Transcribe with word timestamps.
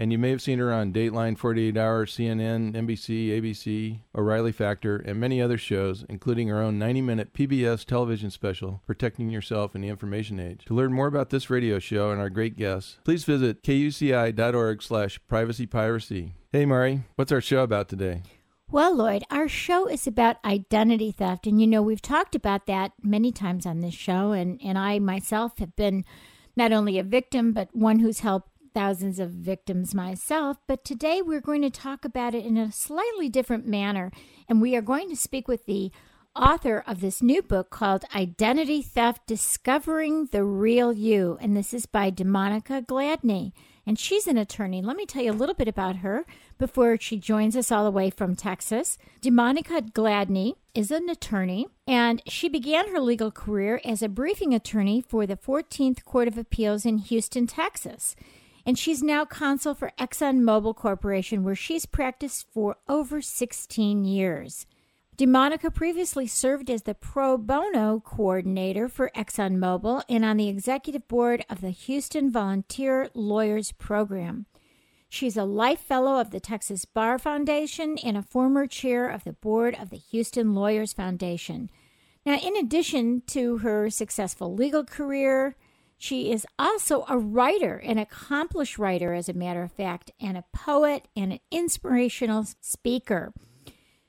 And 0.00 0.10
you 0.10 0.16
may 0.16 0.30
have 0.30 0.40
seen 0.40 0.58
her 0.60 0.72
on 0.72 0.94
Dateline, 0.94 1.36
48 1.36 1.76
Hour, 1.76 2.06
CNN, 2.06 2.72
NBC, 2.72 3.38
ABC, 3.38 4.00
O'Reilly 4.16 4.50
Factor, 4.50 4.96
and 4.96 5.20
many 5.20 5.42
other 5.42 5.58
shows, 5.58 6.06
including 6.08 6.48
her 6.48 6.62
own 6.62 6.78
90 6.78 7.02
minute 7.02 7.34
PBS 7.34 7.84
television 7.84 8.30
special, 8.30 8.80
Protecting 8.86 9.28
Yourself 9.28 9.74
in 9.74 9.82
the 9.82 9.88
Information 9.88 10.40
Age. 10.40 10.64
To 10.64 10.74
learn 10.74 10.94
more 10.94 11.06
about 11.06 11.28
this 11.28 11.50
radio 11.50 11.78
show 11.78 12.10
and 12.12 12.18
our 12.18 12.30
great 12.30 12.56
guests, 12.56 12.98
please 13.04 13.24
visit 13.24 13.62
kuci.org 13.62 14.82
slash 14.82 15.20
privacypiracy. 15.30 16.32
Hey, 16.50 16.64
Mari, 16.64 17.02
what's 17.16 17.30
our 17.30 17.42
show 17.42 17.62
about 17.62 17.90
today? 17.90 18.22
Well, 18.70 18.96
Lloyd, 18.96 19.24
our 19.30 19.48
show 19.48 19.86
is 19.86 20.06
about 20.06 20.42
identity 20.46 21.12
theft. 21.12 21.46
And 21.46 21.60
you 21.60 21.66
know, 21.66 21.82
we've 21.82 22.00
talked 22.00 22.34
about 22.34 22.64
that 22.64 22.92
many 23.02 23.32
times 23.32 23.66
on 23.66 23.80
this 23.80 23.92
show. 23.92 24.32
And, 24.32 24.58
and 24.64 24.78
I 24.78 24.98
myself 24.98 25.58
have 25.58 25.76
been 25.76 26.06
not 26.56 26.72
only 26.72 26.98
a 26.98 27.02
victim, 27.02 27.52
but 27.52 27.68
one 27.72 27.98
who's 27.98 28.20
helped 28.20 28.49
thousands 28.72 29.18
of 29.18 29.30
victims 29.30 29.94
myself, 29.94 30.58
but 30.66 30.84
today 30.84 31.22
we're 31.22 31.40
going 31.40 31.62
to 31.62 31.70
talk 31.70 32.04
about 32.04 32.34
it 32.34 32.44
in 32.44 32.56
a 32.56 32.72
slightly 32.72 33.28
different 33.28 33.66
manner. 33.66 34.10
And 34.48 34.60
we 34.60 34.76
are 34.76 34.82
going 34.82 35.08
to 35.10 35.16
speak 35.16 35.48
with 35.48 35.66
the 35.66 35.90
author 36.34 36.82
of 36.86 37.00
this 37.00 37.22
new 37.22 37.42
book 37.42 37.70
called 37.70 38.04
Identity 38.14 38.82
Theft 38.82 39.26
Discovering 39.26 40.26
the 40.26 40.44
Real 40.44 40.92
You. 40.92 41.38
And 41.40 41.56
this 41.56 41.74
is 41.74 41.86
by 41.86 42.10
DeMonica 42.10 42.86
Gladney. 42.86 43.52
And 43.86 43.98
she's 43.98 44.26
an 44.26 44.38
attorney. 44.38 44.82
Let 44.82 44.96
me 44.96 45.06
tell 45.06 45.22
you 45.22 45.32
a 45.32 45.32
little 45.32 45.54
bit 45.54 45.66
about 45.66 45.96
her 45.96 46.24
before 46.58 46.96
she 47.00 47.16
joins 47.16 47.56
us 47.56 47.72
all 47.72 47.84
the 47.84 47.90
way 47.90 48.10
from 48.10 48.36
Texas. 48.36 48.98
DeMonica 49.22 49.92
Gladney 49.92 50.54
is 50.74 50.90
an 50.92 51.08
attorney, 51.08 51.66
and 51.88 52.22
she 52.26 52.48
began 52.48 52.92
her 52.92 53.00
legal 53.00 53.32
career 53.32 53.80
as 53.84 54.02
a 54.02 54.08
briefing 54.08 54.54
attorney 54.54 55.00
for 55.00 55.26
the 55.26 55.36
14th 55.36 56.04
Court 56.04 56.28
of 56.28 56.38
Appeals 56.38 56.86
in 56.86 56.98
Houston, 56.98 57.46
Texas 57.48 58.14
and 58.66 58.78
she's 58.78 59.02
now 59.02 59.24
counsel 59.24 59.74
for 59.74 59.92
ExxonMobil 59.98 60.76
Corporation, 60.76 61.44
where 61.44 61.54
she's 61.54 61.86
practiced 61.86 62.46
for 62.52 62.76
over 62.88 63.20
16 63.20 64.04
years. 64.04 64.66
DeMonica 65.20 65.74
previously 65.74 66.26
served 66.26 66.70
as 66.70 66.84
the 66.84 66.94
pro 66.94 67.36
bono 67.36 68.00
coordinator 68.00 68.88
for 68.88 69.10
ExxonMobil 69.14 70.02
and 70.08 70.24
on 70.24 70.38
the 70.38 70.48
executive 70.48 71.06
board 71.08 71.44
of 71.50 71.60
the 71.60 71.70
Houston 71.70 72.30
Volunteer 72.30 73.10
Lawyers 73.12 73.72
Program. 73.72 74.46
She's 75.10 75.36
a 75.36 75.44
life 75.44 75.80
fellow 75.80 76.20
of 76.20 76.30
the 76.30 76.40
Texas 76.40 76.84
Bar 76.84 77.18
Foundation 77.18 77.98
and 77.98 78.16
a 78.16 78.22
former 78.22 78.66
chair 78.66 79.08
of 79.08 79.24
the 79.24 79.34
board 79.34 79.76
of 79.78 79.90
the 79.90 79.98
Houston 79.98 80.54
Lawyers 80.54 80.92
Foundation. 80.92 81.68
Now, 82.24 82.38
in 82.38 82.56
addition 82.56 83.22
to 83.26 83.58
her 83.58 83.90
successful 83.90 84.54
legal 84.54 84.84
career, 84.84 85.56
she 86.02 86.32
is 86.32 86.46
also 86.58 87.04
a 87.10 87.18
writer, 87.18 87.76
an 87.76 87.98
accomplished 87.98 88.78
writer, 88.78 89.12
as 89.12 89.28
a 89.28 89.34
matter 89.34 89.62
of 89.62 89.70
fact, 89.70 90.10
and 90.18 90.38
a 90.38 90.46
poet 90.50 91.06
and 91.14 91.34
an 91.34 91.40
inspirational 91.50 92.46
speaker. 92.62 93.34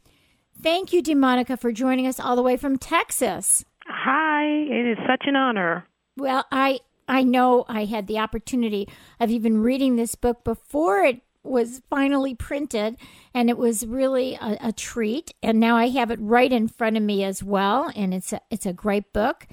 Thank 0.62 0.94
you, 0.94 1.02
DeMonica, 1.02 1.60
for 1.60 1.72
joining 1.72 2.06
us 2.06 2.18
all 2.18 2.36
the 2.36 2.42
way 2.42 2.56
from 2.56 2.78
Texas. 2.78 3.66
Hi, 3.86 4.46
it 4.46 4.92
is 4.92 4.98
such 5.06 5.24
an 5.26 5.36
honor. 5.36 5.86
Well, 6.16 6.46
I 6.50 6.80
I 7.08 7.22
know 7.22 7.66
I 7.68 7.84
had 7.84 8.06
the 8.06 8.18
opportunity 8.18 8.88
of 9.20 9.30
even 9.30 9.58
reading 9.58 9.96
this 9.96 10.14
book 10.14 10.42
before 10.42 11.02
it 11.02 11.20
was 11.46 11.82
finally 11.88 12.34
printed 12.34 12.96
and 13.34 13.48
it 13.48 13.58
was 13.58 13.86
really 13.86 14.34
a, 14.34 14.56
a, 14.60 14.72
treat. 14.72 15.32
And 15.42 15.60
now 15.60 15.76
i 15.76 15.88
have 15.88 16.10
it 16.10 16.18
right 16.20 16.52
in 16.52 16.68
front 16.68 16.96
of 16.96 17.02
me 17.02 17.24
as 17.24 17.42
well 17.42 17.90
and 17.94 18.12
it's 18.12 18.32
a, 18.32 18.40
it's 18.50 18.66
a 18.66 18.72
great 18.72 19.12
book. 19.12 19.46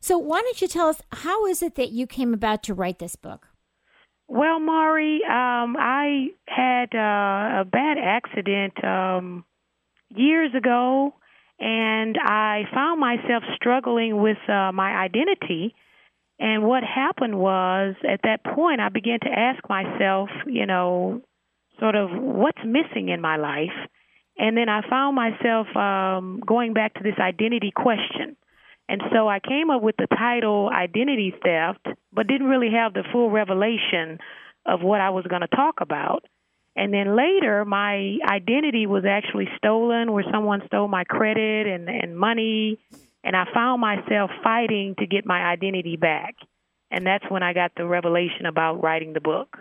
So 0.00 0.16
why 0.16 0.40
don't 0.40 0.60
you 0.60 0.68
tell 0.68 0.88
us 0.88 1.02
how 1.12 1.46
is 1.46 1.62
it 1.62 1.74
that 1.74 1.90
you 1.90 2.06
came 2.06 2.32
about 2.32 2.62
to 2.64 2.74
write 2.74 2.98
this 2.98 3.16
book? 3.16 3.48
Well 4.28 4.60
mari 4.60 5.20
um, 5.24 5.76
i 5.78 6.28
had 6.46 6.94
uh, 6.94 7.62
a 7.62 7.64
bad 7.64 7.98
accident 7.98 8.84
um, 8.84 9.44
years 10.10 10.54
ago 10.54 11.14
and 11.58 12.16
i 12.22 12.62
found 12.72 13.00
myself 13.00 13.42
struggling 13.56 14.22
with 14.22 14.38
uh, 14.48 14.70
my 14.72 14.96
identity. 14.96 15.74
And 16.40 16.62
what 16.62 16.84
happened 16.84 17.38
was 17.38 17.96
at 18.08 18.20
that 18.22 18.44
point 18.44 18.80
I 18.80 18.90
began 18.90 19.18
to 19.20 19.28
ask 19.28 19.68
myself, 19.68 20.28
you 20.46 20.66
know, 20.66 21.22
sort 21.80 21.94
of 21.94 22.10
what's 22.12 22.58
missing 22.64 23.08
in 23.08 23.20
my 23.20 23.36
life. 23.36 23.76
And 24.36 24.56
then 24.56 24.68
I 24.68 24.88
found 24.88 25.16
myself 25.16 25.66
um, 25.76 26.40
going 26.46 26.72
back 26.72 26.94
to 26.94 27.02
this 27.02 27.18
identity 27.18 27.72
question. 27.74 28.36
And 28.88 29.02
so 29.12 29.28
I 29.28 29.40
came 29.40 29.70
up 29.70 29.82
with 29.82 29.96
the 29.96 30.06
title 30.06 30.70
Identity 30.72 31.34
Theft, 31.42 31.86
but 32.12 32.26
didn't 32.26 32.46
really 32.46 32.70
have 32.72 32.94
the 32.94 33.04
full 33.12 33.30
revelation 33.30 34.18
of 34.64 34.80
what 34.80 35.00
I 35.00 35.10
was 35.10 35.26
going 35.26 35.42
to 35.42 35.48
talk 35.48 35.80
about. 35.80 36.24
And 36.74 36.94
then 36.94 37.16
later, 37.16 37.64
my 37.64 38.18
identity 38.24 38.86
was 38.86 39.04
actually 39.04 39.48
stolen, 39.56 40.12
where 40.12 40.24
someone 40.32 40.62
stole 40.66 40.86
my 40.86 41.04
credit 41.04 41.66
and, 41.66 41.88
and 41.88 42.16
money. 42.16 42.78
And 43.24 43.34
I 43.34 43.44
found 43.52 43.80
myself 43.80 44.30
fighting 44.44 44.94
to 45.00 45.06
get 45.06 45.26
my 45.26 45.42
identity 45.42 45.96
back. 45.96 46.36
And 46.90 47.04
that's 47.04 47.24
when 47.28 47.42
I 47.42 47.52
got 47.52 47.72
the 47.76 47.84
revelation 47.84 48.46
about 48.46 48.82
writing 48.82 49.12
the 49.12 49.20
book. 49.20 49.58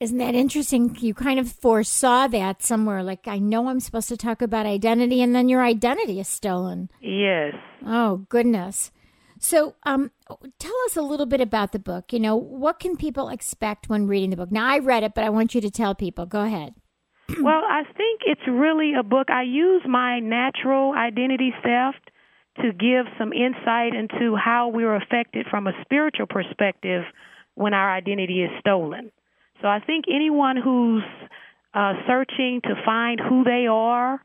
Isn't 0.00 0.16
that 0.16 0.34
interesting? 0.34 0.96
You 0.98 1.12
kind 1.12 1.38
of 1.38 1.52
foresaw 1.52 2.26
that 2.28 2.62
somewhere. 2.62 3.02
Like, 3.02 3.28
I 3.28 3.38
know 3.38 3.68
I'm 3.68 3.80
supposed 3.80 4.08
to 4.08 4.16
talk 4.16 4.40
about 4.40 4.64
identity, 4.64 5.20
and 5.20 5.34
then 5.34 5.50
your 5.50 5.62
identity 5.62 6.18
is 6.18 6.26
stolen. 6.26 6.90
Yes. 7.02 7.54
Oh, 7.84 8.24
goodness. 8.30 8.92
So, 9.38 9.74
um, 9.82 10.10
tell 10.58 10.74
us 10.86 10.96
a 10.96 11.02
little 11.02 11.26
bit 11.26 11.42
about 11.42 11.72
the 11.72 11.78
book. 11.78 12.14
You 12.14 12.20
know, 12.20 12.34
what 12.34 12.80
can 12.80 12.96
people 12.96 13.28
expect 13.28 13.90
when 13.90 14.06
reading 14.06 14.30
the 14.30 14.36
book? 14.36 14.50
Now, 14.50 14.66
I 14.66 14.78
read 14.78 15.02
it, 15.02 15.12
but 15.14 15.24
I 15.24 15.28
want 15.28 15.54
you 15.54 15.60
to 15.60 15.70
tell 15.70 15.94
people. 15.94 16.24
Go 16.24 16.44
ahead. 16.44 16.74
well, 17.42 17.62
I 17.68 17.82
think 17.84 18.22
it's 18.24 18.48
really 18.48 18.94
a 18.98 19.02
book. 19.02 19.28
I 19.28 19.42
use 19.42 19.82
my 19.86 20.18
natural 20.18 20.94
identity 20.94 21.52
theft 21.62 22.10
to 22.62 22.72
give 22.72 23.04
some 23.18 23.34
insight 23.34 23.94
into 23.94 24.34
how 24.34 24.68
we're 24.68 24.96
affected 24.96 25.46
from 25.50 25.66
a 25.66 25.72
spiritual 25.82 26.26
perspective 26.26 27.04
when 27.54 27.74
our 27.74 27.94
identity 27.94 28.42
is 28.42 28.50
stolen. 28.60 29.12
So 29.60 29.68
I 29.68 29.80
think 29.80 30.06
anyone 30.12 30.56
who's 30.56 31.02
uh, 31.74 31.94
searching 32.06 32.60
to 32.64 32.74
find 32.84 33.20
who 33.20 33.44
they 33.44 33.66
are 33.70 34.20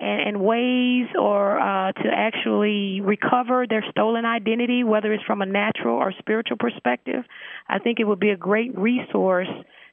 and, 0.00 0.20
and 0.28 0.40
ways 0.40 1.06
or 1.18 1.58
uh, 1.58 1.92
to 1.92 2.08
actually 2.12 3.00
recover 3.00 3.66
their 3.68 3.84
stolen 3.90 4.24
identity, 4.24 4.84
whether 4.84 5.12
it's 5.12 5.24
from 5.24 5.42
a 5.42 5.46
natural 5.46 5.96
or 5.96 6.12
spiritual 6.18 6.56
perspective, 6.58 7.24
I 7.68 7.78
think 7.78 8.00
it 8.00 8.04
would 8.04 8.20
be 8.20 8.30
a 8.30 8.36
great 8.36 8.76
resource 8.76 9.48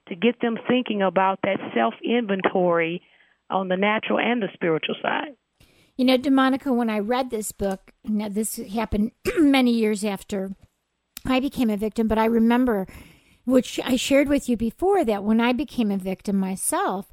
to 0.07 0.15
get 0.15 0.39
them 0.42 0.57
thinking 0.68 1.01
about 1.01 1.39
that 1.44 1.57
self 1.75 1.94
inventory 2.03 3.01
on 3.50 3.68
the 3.68 3.77
natural 3.77 4.19
and 4.19 4.42
the 4.42 4.47
spiritual 4.53 4.95
side. 5.01 5.36
You 5.97 6.06
know, 6.06 6.18
DeMonica, 6.18 6.75
when 6.75 6.89
I 6.89 7.00
read 7.00 7.30
this 7.30 7.51
book, 7.51 7.92
now 8.03 8.27
this 8.27 8.57
happened 8.57 9.12
many 9.39 9.71
years 9.71 10.03
after 10.03 10.51
I 11.25 11.39
became 11.39 11.69
a 11.69 11.77
victim, 11.77 12.07
but 12.07 12.18
I 12.18 12.25
remember, 12.25 12.86
which 13.45 13.80
I 13.83 13.95
shared 13.95 14.27
with 14.27 14.50
you 14.50 14.57
before, 14.57 15.03
that 15.06 15.24
when 15.24 15.39
I 15.39 15.53
became 15.53 15.92
a 15.92 15.97
victim 15.97 16.38
myself, 16.38 17.12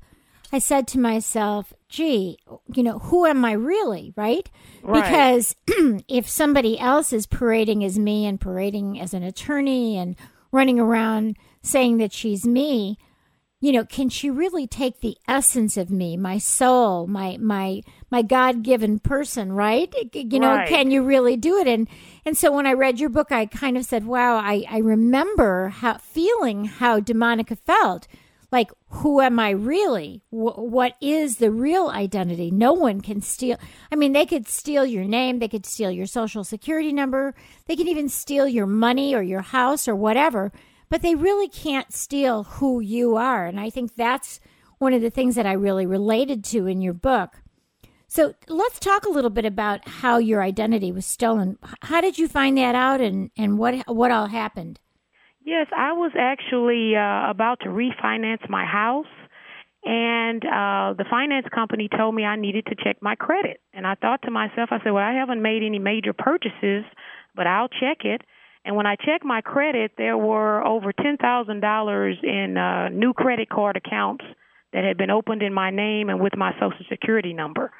I 0.52 0.58
said 0.58 0.86
to 0.88 0.98
myself, 0.98 1.72
gee, 1.88 2.38
you 2.74 2.82
know, 2.82 2.98
who 2.98 3.24
am 3.24 3.44
I 3.44 3.52
really, 3.52 4.12
right? 4.16 4.50
right. 4.82 5.02
Because 5.02 5.56
if 6.08 6.28
somebody 6.28 6.78
else 6.78 7.12
is 7.12 7.26
parading 7.26 7.82
as 7.84 7.98
me 7.98 8.26
and 8.26 8.40
parading 8.40 9.00
as 9.00 9.14
an 9.14 9.22
attorney 9.22 9.96
and 9.96 10.14
running 10.50 10.78
around 10.78 11.36
saying 11.62 11.98
that 11.98 12.12
she's 12.12 12.46
me, 12.46 12.98
you 13.60 13.72
know, 13.72 13.84
can 13.84 14.08
she 14.08 14.28
really 14.28 14.66
take 14.66 15.00
the 15.00 15.16
essence 15.26 15.76
of 15.76 15.90
me, 15.90 16.16
my 16.16 16.36
soul, 16.36 17.06
my 17.06 17.38
my 17.40 17.80
my 18.12 18.22
God-given 18.22 19.00
person, 19.00 19.52
right? 19.52 19.92
You 20.12 20.38
know, 20.38 20.54
right. 20.54 20.68
can 20.68 20.92
you 20.92 21.02
really 21.02 21.36
do 21.36 21.58
it? 21.58 21.66
And 21.66 21.88
and 22.24 22.36
so 22.36 22.52
when 22.52 22.66
I 22.66 22.74
read 22.74 23.00
your 23.00 23.08
book, 23.08 23.32
I 23.32 23.46
kind 23.46 23.76
of 23.76 23.84
said, 23.84 24.06
"Wow, 24.06 24.36
I 24.36 24.64
I 24.70 24.78
remember 24.78 25.70
how 25.70 25.98
feeling 25.98 26.66
how 26.66 27.00
DeMonica 27.00 27.58
felt." 27.58 28.06
Like, 28.52 28.70
who 28.90 29.22
am 29.22 29.40
I 29.40 29.48
really? 29.48 30.22
W- 30.30 30.52
what 30.52 30.94
is 31.00 31.38
the 31.38 31.50
real 31.50 31.88
identity? 31.88 32.50
No 32.50 32.74
one 32.74 33.00
can 33.00 33.22
steal. 33.22 33.56
I 33.90 33.96
mean, 33.96 34.12
they 34.12 34.26
could 34.26 34.46
steal 34.46 34.84
your 34.84 35.04
name, 35.04 35.38
they 35.38 35.48
could 35.48 35.64
steal 35.64 35.90
your 35.90 36.04
social 36.06 36.44
security 36.44 36.92
number, 36.92 37.34
they 37.66 37.76
could 37.76 37.88
even 37.88 38.10
steal 38.10 38.46
your 38.46 38.66
money 38.66 39.14
or 39.14 39.22
your 39.22 39.40
house 39.40 39.88
or 39.88 39.96
whatever 39.96 40.52
but 40.92 41.00
they 41.00 41.14
really 41.14 41.48
can't 41.48 41.90
steal 41.90 42.42
who 42.44 42.78
you 42.78 43.16
are. 43.16 43.46
And 43.46 43.58
I 43.58 43.70
think 43.70 43.94
that's 43.94 44.40
one 44.76 44.92
of 44.92 45.00
the 45.00 45.08
things 45.08 45.36
that 45.36 45.46
I 45.46 45.52
really 45.52 45.86
related 45.86 46.44
to 46.44 46.66
in 46.66 46.82
your 46.82 46.92
book. 46.92 47.40
So 48.12 48.34
let's 48.46 48.78
talk 48.78 49.06
a 49.06 49.08
little 49.08 49.30
bit 49.30 49.46
about 49.46 49.88
how 49.88 50.18
your 50.18 50.42
identity 50.42 50.92
was 50.92 51.06
stolen. 51.06 51.56
How 51.80 52.02
did 52.02 52.18
you 52.18 52.28
find 52.28 52.58
that 52.58 52.74
out, 52.74 53.00
and, 53.00 53.30
and 53.38 53.56
what 53.56 53.88
what 53.88 54.10
all 54.10 54.26
happened? 54.26 54.78
Yes, 55.46 55.68
I 55.74 55.94
was 55.94 56.12
actually 56.14 56.94
uh, 56.94 57.30
about 57.30 57.60
to 57.60 57.70
refinance 57.70 58.46
my 58.50 58.66
house, 58.66 59.08
and 59.82 60.44
uh, 60.44 60.92
the 60.92 61.06
finance 61.08 61.46
company 61.54 61.88
told 61.88 62.14
me 62.14 62.26
I 62.26 62.36
needed 62.36 62.66
to 62.66 62.74
check 62.74 62.98
my 63.00 63.14
credit. 63.14 63.62
And 63.72 63.86
I 63.86 63.94
thought 63.94 64.20
to 64.24 64.30
myself, 64.30 64.68
I 64.72 64.76
said, 64.84 64.90
"Well, 64.90 65.02
I 65.02 65.14
haven't 65.14 65.40
made 65.40 65.62
any 65.62 65.78
major 65.78 66.12
purchases, 66.12 66.84
but 67.34 67.46
I'll 67.46 67.68
check 67.68 68.04
it." 68.04 68.20
And 68.66 68.76
when 68.76 68.84
I 68.84 68.96
checked 68.96 69.24
my 69.24 69.40
credit, 69.40 69.92
there 69.96 70.18
were 70.18 70.62
over 70.62 70.92
$10,000 70.92 72.24
in 72.24 72.58
uh, 72.58 72.90
new 72.90 73.14
credit 73.14 73.48
card 73.48 73.78
accounts 73.78 74.26
that 74.74 74.84
had 74.84 74.98
been 74.98 75.10
opened 75.10 75.42
in 75.42 75.54
my 75.54 75.70
name 75.70 76.10
and 76.10 76.20
with 76.20 76.36
my 76.36 76.52
social 76.60 76.84
security 76.90 77.32
number. 77.32 77.72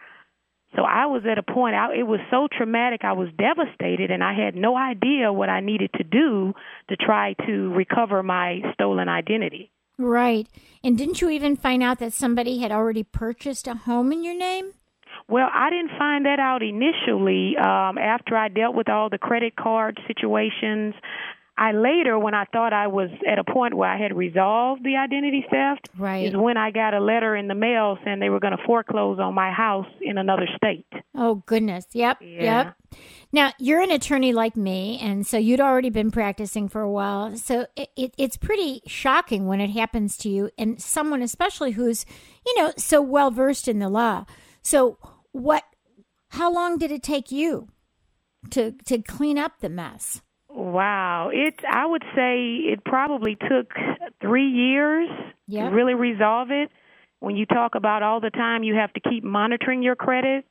So 0.75 0.83
I 0.83 1.07
was 1.07 1.23
at 1.31 1.39
a 1.39 1.43
point, 1.43 1.75
I, 1.75 1.95
it 1.95 2.07
was 2.07 2.21
so 2.31 2.49
traumatic, 2.51 3.03
I 3.05 3.13
was 3.13 3.29
devastated, 3.37 4.11
and 4.11 4.25
I 4.25 4.33
had 4.33 4.55
no 4.55 4.77
idea 4.77 5.33
what 5.33 5.51
I 5.51 5.61
needed 5.61 5.91
to 5.97 6.05
do 6.05 6.55
to 6.89 6.97
try 6.97 7.35
to 7.47 7.73
recover 7.75 8.23
my 8.23 8.61
stolen 8.73 9.09
identity. 9.09 9.71
Right. 9.99 10.49
And 10.83 10.97
didn't 10.97 11.21
you 11.21 11.29
even 11.29 11.57
find 11.57 11.83
out 11.83 11.99
that 11.99 12.15
somebody 12.15 12.61
had 12.61 12.73
already 12.73 13.03
purchased 13.03 13.67
a 13.67 13.75
home 13.75 14.13
in 14.13 14.25
your 14.25 14.37
name? 14.37 14.73
Well, 15.29 15.49
I 15.53 15.71
didn't 15.71 15.99
find 15.99 16.27
that 16.27 16.41
out 16.41 16.63
initially. 16.63 17.57
Um, 17.57 17.99
after 17.99 18.37
I 18.37 18.49
dealt 18.49 18.75
with 18.75 18.89
all 18.89 19.09
the 19.11 19.19
credit 19.19 19.57
card 19.57 20.01
situations, 20.07 20.95
I 21.57 21.73
later, 21.73 22.19
when 22.19 22.35
I 22.35 22.47
thought 22.47 22.73
I 22.73 22.87
was 22.87 23.11
at 23.31 23.39
a 23.39 23.45
point 23.45 23.75
where 23.75 23.89
I 23.89 24.01
had 24.01 24.17
resolved 24.17 24.83
the 24.85 24.97
identity 24.97 25.45
theft, 25.51 25.91
right. 25.99 26.27
is 26.27 26.35
when 26.35 26.57
I 26.57 26.71
got 26.71 26.95
a 26.95 27.01
letter 27.01 27.37
in 27.37 27.47
the 27.47 27.55
mail 27.55 27.99
saying 28.05 28.21
they 28.21 28.31
were 28.31 28.41
going 28.41 28.57
to 28.57 28.65
foreclose 28.65 29.19
on 29.19 29.35
my 29.35 29.53
house 29.53 29.87
in 30.01 30.17
another 30.17 30.49
state. 30.57 30.87
Oh 31.15 31.37
goodness! 31.47 31.87
Yep, 31.93 32.19
yeah. 32.23 32.43
yep. 32.43 32.75
Now 33.33 33.53
you're 33.59 33.83
an 33.83 33.91
attorney 33.91 34.33
like 34.33 34.57
me, 34.57 34.99
and 35.03 35.27
so 35.27 35.37
you'd 35.37 35.61
already 35.61 35.91
been 35.91 36.11
practicing 36.11 36.69
for 36.69 36.81
a 36.81 36.91
while. 36.91 37.37
So 37.37 37.67
it, 37.77 37.91
it, 37.97 38.15
it's 38.17 38.39
pretty 38.39 38.81
shocking 38.87 39.47
when 39.47 39.61
it 39.61 39.71
happens 39.71 40.17
to 40.19 40.31
you, 40.31 40.51
and 40.57 40.81
someone 40.81 41.21
especially 41.21 41.73
who's, 41.73 42.07
you 42.47 42.57
know, 42.57 42.73
so 42.79 43.03
well 43.03 43.31
versed 43.31 43.69
in 43.69 43.79
the 43.79 43.91
law. 43.91 44.25
So 44.63 44.99
what 45.33 45.65
how 46.31 46.51
long 46.51 46.79
did 46.79 46.91
it 46.91 47.03
take 47.03 47.31
you 47.31 47.69
to 48.51 48.73
to 48.87 49.03
clean 49.03 49.37
up 49.37 49.61
the 49.61 49.69
mess? 49.69 50.23
Wow, 50.55 51.31
it 51.33 51.55
I 51.69 51.87
would 51.87 52.05
say 52.15 52.57
it 52.73 52.85
probably 52.85 53.37
took 53.37 53.73
3 54.21 54.47
years 54.47 55.09
yep. 55.47 55.71
to 55.71 55.75
really 55.75 55.95
resolve 55.95 56.51
it. 56.51 56.71
When 57.21 57.37
you 57.37 57.47
talk 57.47 57.75
about 57.75 58.03
all 58.03 58.21
the 58.21 58.31
time 58.31 58.63
you 58.63 58.75
have 58.75 58.93
to 58.95 59.01
keep 59.01 59.25
monitoring 59.25 59.83
your 59.83 59.97
credit, 59.97 60.45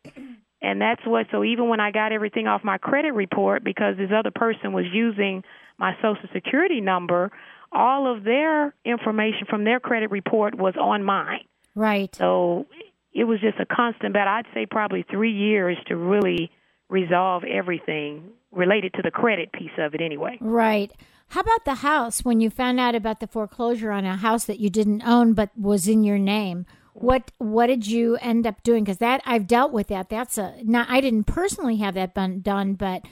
and 0.62 0.82
that's 0.82 1.06
what 1.06 1.28
so 1.32 1.44
even 1.44 1.70
when 1.70 1.80
I 1.80 1.92
got 1.92 2.12
everything 2.12 2.48
off 2.48 2.64
my 2.64 2.78
credit 2.78 3.14
report 3.14 3.64
because 3.64 3.98
this 3.98 4.10
other 4.16 4.32
person 4.32 4.74
was 4.74 4.86
using 4.92 5.44
my 5.78 5.96
social 6.02 6.30
security 6.34 6.82
number, 6.82 7.32
all 7.72 8.12
of 8.12 8.24
their 8.24 8.74
information 8.84 9.46
from 9.50 9.64
their 9.66 9.80
credit 9.80 10.12
report 10.12 10.56
was 10.56 10.76
on 10.80 11.04
mine. 11.04 11.46
Right. 11.76 12.14
So 12.16 12.66
it 13.14 13.26
was 13.26 13.40
just 13.40 13.60
a 13.60 13.66
constant 13.66 14.14
battle. 14.14 14.34
I'd 14.34 14.46
say 14.54 14.66
probably 14.66 15.04
three 15.04 15.34
years 15.34 15.78
to 15.88 15.96
really 15.96 16.52
resolve 16.90 17.44
everything 17.44 18.32
related 18.52 18.94
to 18.96 19.02
the 19.02 19.12
credit 19.12 19.52
piece 19.52 19.72
of 19.78 19.94
it, 19.94 20.02
anyway. 20.02 20.38
Right. 20.42 20.92
How 21.30 21.42
about 21.42 21.64
the 21.64 21.76
house? 21.76 22.26
When 22.26 22.42
you 22.42 22.50
found 22.50 22.80
out 22.80 22.94
about 22.94 23.22
the 23.22 23.28
foreclosure 23.28 23.92
on 23.92 24.06
a 24.06 24.18
house 24.18 24.46
that 24.46 24.60
you 24.60 24.70
didn't 24.70 25.04
own 25.04 25.34
but 25.34 25.50
was 25.58 25.88
in 25.88 26.04
your 26.04 26.18
name, 26.18 26.66
what 26.94 27.32
what 27.38 27.68
did 27.68 27.88
you 27.88 28.18
end 28.18 28.46
up 28.46 28.64
doing? 28.64 28.84
Because 28.84 28.98
that 28.98 29.22
I've 29.26 29.48
dealt 29.48 29.72
with 29.72 29.88
that. 29.88 30.10
That's 30.10 30.38
a 30.38 30.56
not. 30.62 30.90
I 30.90 31.00
didn't 31.00 31.24
personally 31.24 31.78
have 31.78 31.94
that 31.94 32.14
done, 32.44 32.74
but 32.74 33.04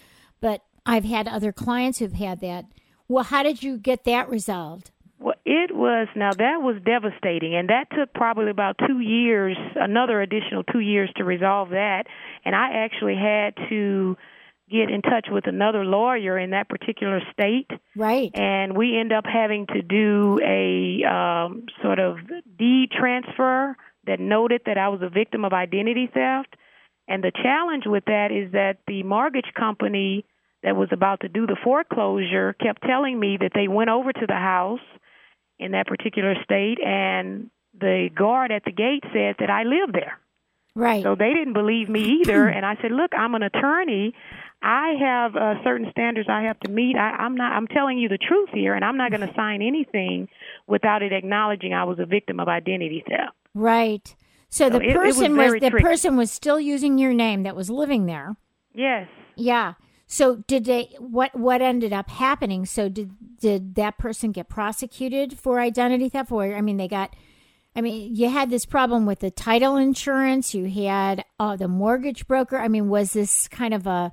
but 0.41 0.63
I've 0.85 1.05
had 1.05 1.27
other 1.27 1.53
clients 1.53 1.99
who've 1.99 2.11
had 2.11 2.41
that. 2.41 2.65
Well, 3.07 3.23
how 3.23 3.41
did 3.41 3.63
you 3.63 3.77
get 3.77 4.03
that 4.03 4.29
resolved? 4.29 4.91
Well, 5.19 5.35
it 5.45 5.73
was 5.73 6.07
now 6.15 6.31
that 6.33 6.61
was 6.61 6.75
devastating, 6.85 7.55
and 7.55 7.69
that 7.69 7.87
took 7.97 8.13
probably 8.13 8.49
about 8.49 8.75
two 8.85 8.99
years, 8.99 9.57
another 9.75 10.21
additional 10.21 10.63
two 10.63 10.79
years 10.79 11.09
to 11.15 11.23
resolve 11.23 11.69
that. 11.69 12.03
And 12.43 12.55
I 12.55 12.83
actually 12.85 13.15
had 13.15 13.55
to 13.69 14.17
get 14.69 14.89
in 14.89 15.01
touch 15.01 15.27
with 15.31 15.47
another 15.47 15.83
lawyer 15.83 16.37
in 16.37 16.51
that 16.51 16.69
particular 16.69 17.21
state. 17.33 17.69
Right. 17.95 18.31
And 18.33 18.77
we 18.77 18.97
end 18.97 19.11
up 19.11 19.25
having 19.25 19.67
to 19.67 19.81
do 19.81 20.39
a 20.43 21.03
um, 21.03 21.65
sort 21.81 21.99
of 21.99 22.17
deed 22.57 22.91
transfer 22.91 23.75
that 24.05 24.19
noted 24.19 24.61
that 24.65 24.77
I 24.77 24.89
was 24.89 25.01
a 25.01 25.09
victim 25.09 25.45
of 25.45 25.53
identity 25.53 26.09
theft. 26.13 26.55
And 27.07 27.23
the 27.23 27.31
challenge 27.31 27.83
with 27.85 28.05
that 28.05 28.31
is 28.31 28.51
that 28.53 28.77
the 28.87 29.03
mortgage 29.03 29.51
company 29.57 30.25
that 30.63 30.75
was 30.75 30.89
about 30.91 31.21
to 31.21 31.29
do 31.29 31.47
the 31.47 31.57
foreclosure 31.63 32.53
kept 32.53 32.83
telling 32.83 33.19
me 33.19 33.37
that 33.39 33.51
they 33.53 33.67
went 33.67 33.89
over 33.89 34.11
to 34.11 34.25
the 34.27 34.33
house 34.33 34.79
in 35.57 35.71
that 35.71 35.87
particular 35.87 36.35
state, 36.43 36.79
and 36.83 37.49
the 37.77 38.09
guard 38.15 38.51
at 38.51 38.63
the 38.63 38.71
gate 38.71 39.03
said 39.13 39.35
that 39.39 39.49
I 39.49 39.63
live 39.63 39.91
there. 39.91 40.17
Right. 40.75 41.03
So 41.03 41.15
they 41.15 41.33
didn't 41.33 41.53
believe 41.53 41.89
me 41.89 42.21
either, 42.21 42.47
and 42.55 42.65
I 42.65 42.77
said, 42.81 42.91
"Look, 42.91 43.11
I'm 43.17 43.35
an 43.35 43.43
attorney. 43.43 44.13
I 44.61 44.93
have 44.99 45.35
uh, 45.35 45.63
certain 45.63 45.87
standards 45.91 46.27
I 46.29 46.41
have 46.43 46.59
to 46.61 46.69
meet. 46.71 46.95
I, 46.97 47.11
I'm 47.11 47.35
not. 47.35 47.53
I'm 47.53 47.67
telling 47.67 47.97
you 47.97 48.09
the 48.09 48.17
truth 48.17 48.49
here, 48.53 48.73
and 48.73 48.83
I'm 48.83 48.97
not 48.97 49.11
going 49.11 49.25
to 49.27 49.33
sign 49.33 49.61
anything 49.61 50.27
without 50.67 51.01
it 51.01 51.13
acknowledging 51.13 51.73
I 51.73 51.85
was 51.85 51.99
a 51.99 52.05
victim 52.05 52.39
of 52.39 52.47
identity 52.47 53.03
theft." 53.07 53.35
Right. 53.53 54.15
So, 54.49 54.65
So 54.65 54.77
the 54.77 54.81
it- 54.81 54.89
it 54.91 54.97
was 54.99 55.15
person 55.17 55.37
was, 55.37 55.53
the 55.53 55.69
tricky. 55.69 55.83
person 55.83 56.17
was 56.17 56.31
still 56.31 56.59
using 56.59 56.97
your 56.97 57.13
name 57.13 57.43
that 57.43 57.55
was 57.55 57.69
living 57.69 58.05
there. 58.05 58.35
Yes. 58.73 59.07
Yeah. 59.35 59.73
So 60.07 60.37
did 60.47 60.65
they 60.65 60.89
what 60.99 61.35
what 61.37 61.61
ended 61.61 61.93
up 61.93 62.09
happening? 62.09 62.65
So 62.65 62.89
did 62.89 63.11
did 63.39 63.75
that 63.75 63.97
person 63.99 64.31
get 64.31 64.49
prosecuted 64.49 65.37
for 65.37 65.59
identity 65.59 66.09
theft 66.09 66.31
or 66.31 66.55
I 66.55 66.61
mean 66.61 66.77
they 66.77 66.87
got 66.87 67.15
I 67.75 67.81
mean 67.81 68.15
you 68.15 68.27
had 68.29 68.49
this 68.49 68.65
problem 68.65 69.05
with 69.05 69.19
the 69.19 69.29
title 69.29 69.77
insurance, 69.77 70.55
you 70.55 70.65
had 70.69 71.23
uh, 71.39 71.55
the 71.55 71.67
mortgage 71.67 72.27
broker. 72.27 72.57
I 72.57 72.67
mean 72.67 72.89
was 72.89 73.13
this 73.13 73.47
kind 73.47 73.73
of 73.73 73.85
a 73.85 74.11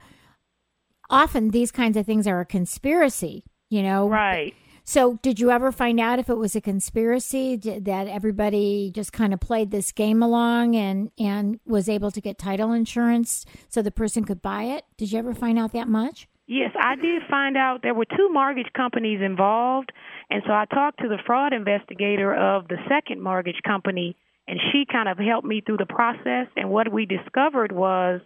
often 1.11 1.51
these 1.51 1.71
kinds 1.71 1.97
of 1.97 2.07
things 2.07 2.27
are 2.27 2.41
a 2.41 2.47
conspiracy, 2.47 3.45
you 3.69 3.83
know? 3.83 4.09
Right. 4.09 4.55
So 4.89 5.19
did 5.21 5.41
you 5.41 5.51
ever 5.51 5.73
find 5.73 5.99
out 5.99 6.21
if 6.21 6.31
it 6.31 6.37
was 6.37 6.55
a 6.55 6.61
conspiracy 6.61 7.57
that 7.57 8.07
everybody 8.07 8.93
just 8.95 9.13
kind 9.13 9.35
of 9.35 9.41
played 9.41 9.73
this 9.73 9.91
game 9.91 10.23
along 10.23 10.77
and 10.77 11.11
and 11.19 11.59
was 11.67 11.89
able 11.89 12.13
to 12.13 12.21
get 12.21 12.39
title 12.39 12.73
insurance 12.73 13.45
so 13.69 13.83
the 13.83 13.91
person 13.91 14.25
could 14.25 14.41
buy 14.41 14.63
it? 14.63 14.85
Did 14.97 15.11
you 15.11 15.19
ever 15.19 15.35
find 15.35 15.59
out 15.59 15.73
that 15.73 15.89
much? 15.89 16.29
Yes, 16.47 16.71
I 16.81 16.95
did 16.95 17.23
find 17.29 17.57
out 17.57 17.81
there 17.83 17.95
were 17.95 18.05
two 18.05 18.29
mortgage 18.33 18.73
companies 18.77 19.21
involved, 19.21 19.91
and 20.31 20.45
so 20.47 20.53
I 20.53 20.67
talked 20.67 21.01
to 21.01 21.09
the 21.09 21.19
fraud 21.27 21.53
investigator 21.53 22.33
of 22.33 22.69
the 22.69 22.77
second 22.89 23.21
mortgage 23.21 23.61
company, 23.67 24.17
and 24.47 24.61
she 24.71 24.85
kind 24.91 25.09
of 25.09 25.19
helped 25.19 25.49
me 25.49 25.63
through 25.67 25.79
the 25.79 25.87
process. 25.87 26.47
And 26.55 26.71
what 26.71 26.93
we 26.93 27.07
discovered 27.07 27.73
was 27.73 28.21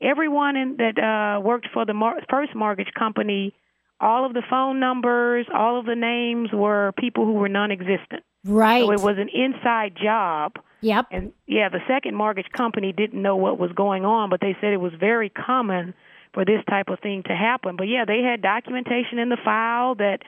everyone 0.00 0.56
in, 0.56 0.76
that 0.78 0.98
uh, 0.98 1.40
worked 1.40 1.68
for 1.72 1.84
the 1.84 1.94
mor- 1.94 2.20
first 2.28 2.54
mortgage 2.54 2.92
company, 2.98 3.54
all 4.00 4.24
of 4.24 4.32
the 4.32 4.42
phone 4.48 4.80
numbers, 4.80 5.46
all 5.54 5.78
of 5.78 5.86
the 5.86 5.94
names 5.94 6.50
were 6.52 6.92
people 6.98 7.24
who 7.24 7.34
were 7.34 7.48
non-existent. 7.48 8.22
Right. 8.44 8.84
So 8.84 8.92
it 8.92 9.00
was 9.00 9.16
an 9.18 9.28
inside 9.28 9.96
job. 10.02 10.52
Yep. 10.80 11.06
And 11.10 11.32
yeah, 11.46 11.68
the 11.68 11.80
second 11.86 12.14
mortgage 12.14 12.50
company 12.56 12.92
didn't 12.92 13.20
know 13.20 13.36
what 13.36 13.58
was 13.58 13.70
going 13.72 14.04
on, 14.04 14.30
but 14.30 14.40
they 14.40 14.56
said 14.60 14.72
it 14.72 14.80
was 14.80 14.92
very 14.98 15.28
common 15.28 15.92
for 16.32 16.44
this 16.44 16.62
type 16.68 16.88
of 16.88 17.00
thing 17.00 17.22
to 17.26 17.34
happen. 17.34 17.76
But 17.76 17.88
yeah, 17.88 18.04
they 18.06 18.22
had 18.22 18.40
documentation 18.40 19.18
in 19.18 19.28
the 19.28 19.36
file 19.44 19.96
that 19.96 20.20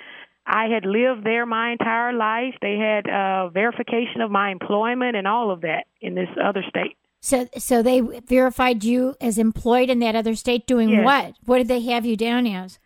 I 0.44 0.66
had 0.66 0.84
lived 0.84 1.24
there 1.24 1.46
my 1.46 1.70
entire 1.70 2.12
life. 2.12 2.54
They 2.60 2.76
had 2.76 3.08
uh, 3.08 3.48
verification 3.48 4.20
of 4.20 4.30
my 4.30 4.50
employment 4.50 5.16
and 5.16 5.26
all 5.26 5.50
of 5.50 5.62
that 5.62 5.86
in 6.00 6.14
this 6.14 6.28
other 6.42 6.64
state. 6.68 6.96
So, 7.24 7.48
so 7.56 7.82
they 7.82 8.00
verified 8.00 8.82
you 8.82 9.14
as 9.20 9.38
employed 9.38 9.88
in 9.90 10.00
that 10.00 10.16
other 10.16 10.34
state 10.34 10.66
doing 10.66 10.88
Yes. 10.88 11.04
what? 11.04 11.34
What 11.44 11.58
did 11.58 11.68
they 11.68 11.80
have 11.82 12.04
you 12.04 12.16
down 12.16 12.48
as? 12.48 12.80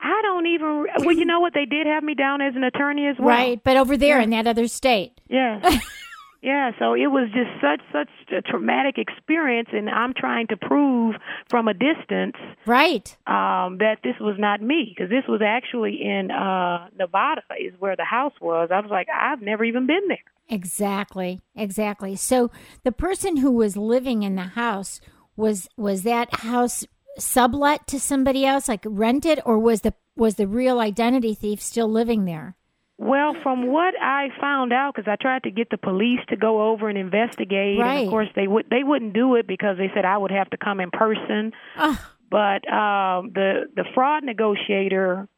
I 0.00 0.20
don't 0.22 0.46
even. 0.46 0.86
Well, 1.04 1.16
you 1.16 1.24
know 1.24 1.40
what? 1.40 1.52
They 1.52 1.64
did 1.66 1.86
have 1.88 2.04
me 2.04 2.14
down 2.14 2.40
as 2.40 2.54
an 2.54 2.62
attorney 2.64 3.06
as 3.08 3.16
well. 3.18 3.28
Right, 3.28 3.60
but 3.62 3.76
over 3.76 3.96
there 3.96 4.18
Yeah. 4.18 4.22
in 4.24 4.30
that 4.30 4.46
other 4.46 4.68
state. 4.68 5.20
Yeah. 5.28 5.60
yeah, 6.42 6.70
so 6.78 6.94
it 6.94 7.08
was 7.08 7.28
just 7.34 7.50
such 7.60 7.80
such 7.92 8.08
a 8.32 8.40
traumatic 8.42 8.98
experience 8.98 9.68
and 9.72 9.90
I'm 9.90 10.14
trying 10.14 10.46
to 10.48 10.56
prove 10.56 11.16
from 11.50 11.66
a 11.68 11.74
distance 11.74 12.36
Right. 12.66 13.16
um 13.26 13.78
that 13.78 13.98
this 14.04 14.14
was 14.20 14.36
not 14.38 14.62
me 14.62 14.92
because 14.94 15.10
this 15.10 15.24
was 15.28 15.40
actually 15.44 16.00
in 16.02 16.30
uh 16.30 16.88
Nevada 16.96 17.42
is 17.60 17.74
where 17.80 17.96
the 17.96 18.04
house 18.04 18.34
was. 18.40 18.70
I 18.72 18.78
was 18.80 18.90
like 18.92 19.08
I've 19.12 19.42
never 19.42 19.64
even 19.64 19.86
been 19.86 20.06
there. 20.08 20.18
Exactly. 20.52 21.40
Exactly. 21.56 22.14
So 22.14 22.50
the 22.84 22.92
person 22.92 23.38
who 23.38 23.50
was 23.50 23.76
living 23.76 24.22
in 24.22 24.36
the 24.36 24.42
house 24.42 25.00
was 25.34 25.66
was 25.78 26.02
that 26.02 26.32
house 26.40 26.84
sublet 27.18 27.86
to 27.86 27.98
somebody 27.98 28.44
else, 28.44 28.68
like 28.68 28.84
rented, 28.84 29.40
or 29.46 29.58
was 29.58 29.80
the 29.80 29.94
was 30.14 30.34
the 30.34 30.46
real 30.46 30.78
identity 30.78 31.34
thief 31.34 31.62
still 31.62 31.88
living 31.88 32.26
there? 32.26 32.54
Well, 32.98 33.34
from 33.42 33.66
what 33.66 33.94
I 34.00 34.28
found 34.40 34.74
out, 34.74 34.94
because 34.94 35.10
I 35.10 35.16
tried 35.20 35.44
to 35.44 35.50
get 35.50 35.70
the 35.70 35.78
police 35.78 36.20
to 36.28 36.36
go 36.36 36.70
over 36.70 36.88
and 36.90 36.98
investigate, 36.98 37.80
and 37.80 38.04
of 38.04 38.10
course 38.10 38.28
they 38.36 38.46
would 38.46 38.66
they 38.70 38.84
wouldn't 38.84 39.14
do 39.14 39.36
it 39.36 39.46
because 39.46 39.78
they 39.78 39.90
said 39.94 40.04
I 40.04 40.18
would 40.18 40.30
have 40.30 40.50
to 40.50 40.58
come 40.58 40.80
in 40.80 40.90
person. 40.90 41.52
Ugh. 41.78 41.98
But 42.30 42.70
um, 42.70 43.32
the 43.34 43.70
the 43.74 43.84
fraud 43.94 44.22
negotiator 44.22 45.28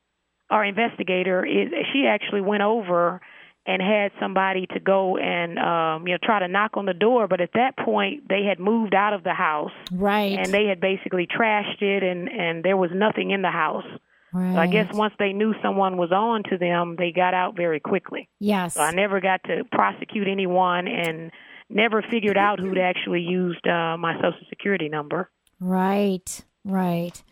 or 0.51 0.65
investigator 0.65 1.45
is 1.47 1.69
she 1.93 2.07
actually 2.07 2.41
went 2.41 2.63
over 2.63 3.21
and 3.67 3.81
had 3.81 4.13
somebody 4.21 4.67
to 4.75 4.81
go 4.81 5.17
and 5.17 5.59
um, 5.59 6.07
you 6.07 6.15
know 6.15 6.19
try 6.23 6.39
to 6.41 6.49
knock 6.49 6.73
on 6.77 6.87
the 6.87 6.95
door. 6.95 7.29
But 7.29 7.41
at 7.41 7.51
that 7.55 7.77
point, 7.79 8.29
they 8.29 8.45
had 8.45 8.59
moved 8.61 8.95
out 8.95 9.13
of 9.15 9.25
the 9.25 9.35
house 9.35 9.73
Right. 9.93 10.39
and 10.39 10.53
they 10.53 10.67
had 10.67 10.81
basically 10.81 11.27
trashed 11.27 11.81
it, 11.83 12.03
and 12.03 12.29
and 12.29 12.65
there 12.65 12.77
was 12.77 12.91
nothing 12.95 13.31
in 13.31 13.43
the 13.43 13.51
house. 13.51 13.87
right. 14.33 14.53
So 14.55 14.59
I 14.59 14.67
guess 14.67 14.93
once 14.95 15.15
they 15.19 15.33
knew 15.33 15.55
someone 15.63 15.97
was 15.97 16.13
on 16.13 16.43
to 16.51 16.59
them, 16.59 16.97
they 16.99 17.13
got 17.13 17.35
out 17.35 17.57
very 17.57 17.81
quickly. 17.81 18.29
Yes. 18.41 18.75
So 18.75 18.83
I 18.83 18.91
never 18.93 19.21
got 19.21 19.43
to 19.45 19.63
prosecute 19.73 20.29
anyone 20.29 20.89
and 20.89 21.31
never 21.71 22.03
figured 22.11 22.37
out 22.37 22.61
who'd 22.61 22.79
actually 22.79 23.21
used 23.23 23.67
uh, 23.67 23.97
my 23.97 24.15
social 24.17 24.47
security 24.51 24.89
number. 24.89 25.31
Right, 25.61 26.43
right. 26.65 27.23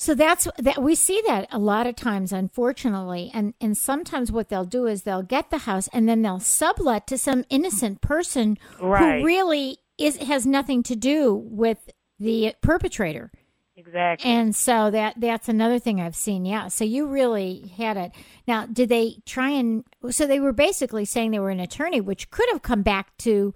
So 0.00 0.14
that's 0.14 0.46
that 0.58 0.80
we 0.80 0.94
see 0.94 1.20
that 1.26 1.48
a 1.50 1.58
lot 1.58 1.88
of 1.88 1.96
times, 1.96 2.32
unfortunately, 2.32 3.30
and 3.34 3.54
and 3.60 3.76
sometimes 3.76 4.30
what 4.30 4.48
they'll 4.48 4.64
do 4.64 4.86
is 4.86 5.02
they'll 5.02 5.22
get 5.22 5.50
the 5.50 5.58
house 5.58 5.88
and 5.92 6.08
then 6.08 6.22
they'll 6.22 6.38
sublet 6.40 7.06
to 7.08 7.18
some 7.18 7.44
innocent 7.50 8.00
person 8.00 8.58
Right. 8.80 9.18
who 9.20 9.26
really 9.26 9.78
is 9.98 10.16
has 10.18 10.46
nothing 10.46 10.84
to 10.84 10.94
do 10.94 11.34
with 11.34 11.90
the 12.20 12.54
perpetrator. 12.62 13.32
Exactly. 13.76 14.30
And 14.30 14.54
so 14.54 14.90
that 14.90 15.14
that's 15.18 15.48
another 15.48 15.78
thing 15.80 16.00
I've 16.00 16.16
seen. 16.16 16.44
Yeah. 16.44 16.68
So 16.68 16.84
you 16.84 17.06
really 17.06 17.72
had 17.76 17.96
it. 17.96 18.12
Now, 18.46 18.66
did 18.66 18.88
they 18.88 19.18
try 19.26 19.50
and 19.50 19.84
so 20.10 20.26
they 20.26 20.40
were 20.40 20.52
basically 20.52 21.04
saying 21.06 21.30
they 21.32 21.38
were 21.40 21.50
an 21.50 21.60
attorney, 21.60 22.00
which 22.00 22.30
could 22.30 22.48
have 22.52 22.62
come 22.62 22.82
back 22.82 23.16
to 23.18 23.52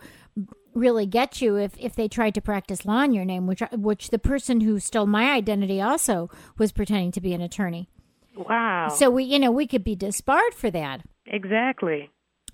really 0.75 1.07
get 1.07 1.41
you 1.41 1.57
if 1.57 1.73
if 1.79 1.95
they 1.95 2.09
tried 2.09 2.35
to 2.35 2.41
practice 2.41 2.85
law 2.87 3.03
in 3.03 3.13
your 3.13 3.25
name, 3.25 3.47
which 3.47 3.63
which 3.73 4.09
the 4.09 4.19
person 4.19 4.61
who 4.61 4.79
stole 4.79 5.07
my 5.07 5.31
identity 5.31 5.81
also 5.81 6.31
was 6.59 6.73
pretending 6.73 7.13
to 7.13 7.21
be 7.21 7.35
an 7.35 7.41
attorney. 7.41 7.89
wow. 8.37 8.89
So 8.89 9.11
we 9.11 9.25
you 9.25 9.39
know, 9.39 9.51
we 9.51 9.67
could 9.67 9.85
be 9.85 9.97
disbarred 9.97 10.55
for 10.55 10.71
that. 10.71 11.03
exactly. 11.27 12.11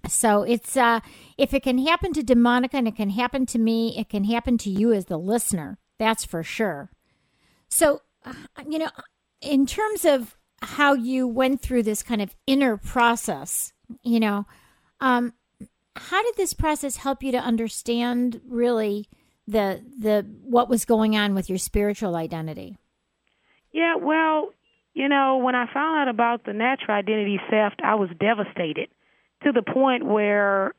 So 0.06 0.42
it's 0.42 0.76
uh 0.76 1.00
if 1.37 1.52
it 1.54 1.62
can 1.62 1.78
happen 1.78 2.12
to 2.12 2.22
Demonica 2.22 2.75
and 2.75 2.88
it 2.88 2.96
can 2.96 3.10
happen 3.10 3.46
to 3.46 3.58
me, 3.58 3.96
it 3.98 4.08
can 4.08 4.25
happen 4.25 4.58
to 4.58 4.70
you 4.70 4.92
as 4.92 5.06
the 5.06 5.18
listener. 5.18 5.78
That's 5.98 6.25
for 6.25 6.42
sure. 6.42 6.90
So 7.68 8.02
uh, 8.25 8.32
you 8.68 8.78
know, 8.78 8.90
in 9.40 9.66
terms 9.66 10.04
of 10.04 10.37
how 10.60 10.94
you 10.94 11.26
went 11.28 11.60
through 11.62 11.84
this 11.84 12.02
kind 12.02 12.20
of 12.20 12.34
inner 12.46 12.76
process, 12.76 13.72
you 14.02 14.20
know, 14.20 14.46
um 15.00 15.34
how 15.99 16.23
did 16.23 16.37
this 16.37 16.52
process 16.52 16.97
help 16.97 17.23
you 17.23 17.33
to 17.33 17.38
understand 17.38 18.40
really 18.49 19.09
the 19.47 19.83
the 19.99 20.26
what 20.45 20.69
was 20.69 20.85
going 20.85 21.17
on 21.17 21.35
with 21.35 21.49
your 21.49 21.59
spiritual 21.59 22.17
identity? 22.17 22.76
Yeah, 23.73 23.97
well, 23.97 24.50
you 24.95 25.09
know, 25.09 25.38
when 25.38 25.55
I 25.55 25.73
found 25.73 26.00
out 26.00 26.09
about 26.09 26.45
the 26.45 26.52
natural 26.52 26.97
identity 26.97 27.40
theft, 27.50 27.81
I 27.85 27.95
was 27.95 28.09
devastated 28.19 28.88
to 29.45 29.52
the 29.52 29.62
point 29.62 30.05
where 30.05 30.75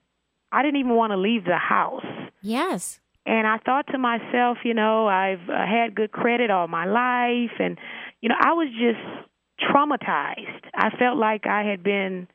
I 0.51 0.63
didn't 0.63 0.79
even 0.79 0.95
want 0.95 1.11
to 1.11 1.17
leave 1.17 1.45
the 1.45 1.57
house. 1.57 2.05
Yes. 2.41 2.99
And 3.25 3.45
I 3.45 3.57
thought 3.59 3.87
to 3.91 3.97
myself, 3.97 4.57
you 4.63 4.73
know, 4.73 5.07
I've 5.07 5.47
uh, 5.49 5.65
had 5.65 5.93
good 5.93 6.11
credit 6.11 6.49
all 6.49 6.67
my 6.67 6.85
life, 6.85 7.51
and 7.59 7.77
you 8.21 8.29
know, 8.29 8.35
I 8.39 8.53
was 8.53 8.69
just 8.69 9.69
traumatized. 9.69 10.65
I 10.73 10.89
felt 10.97 11.17
like 11.17 11.45
I 11.45 11.63
had 11.63 11.83
been 11.83 12.27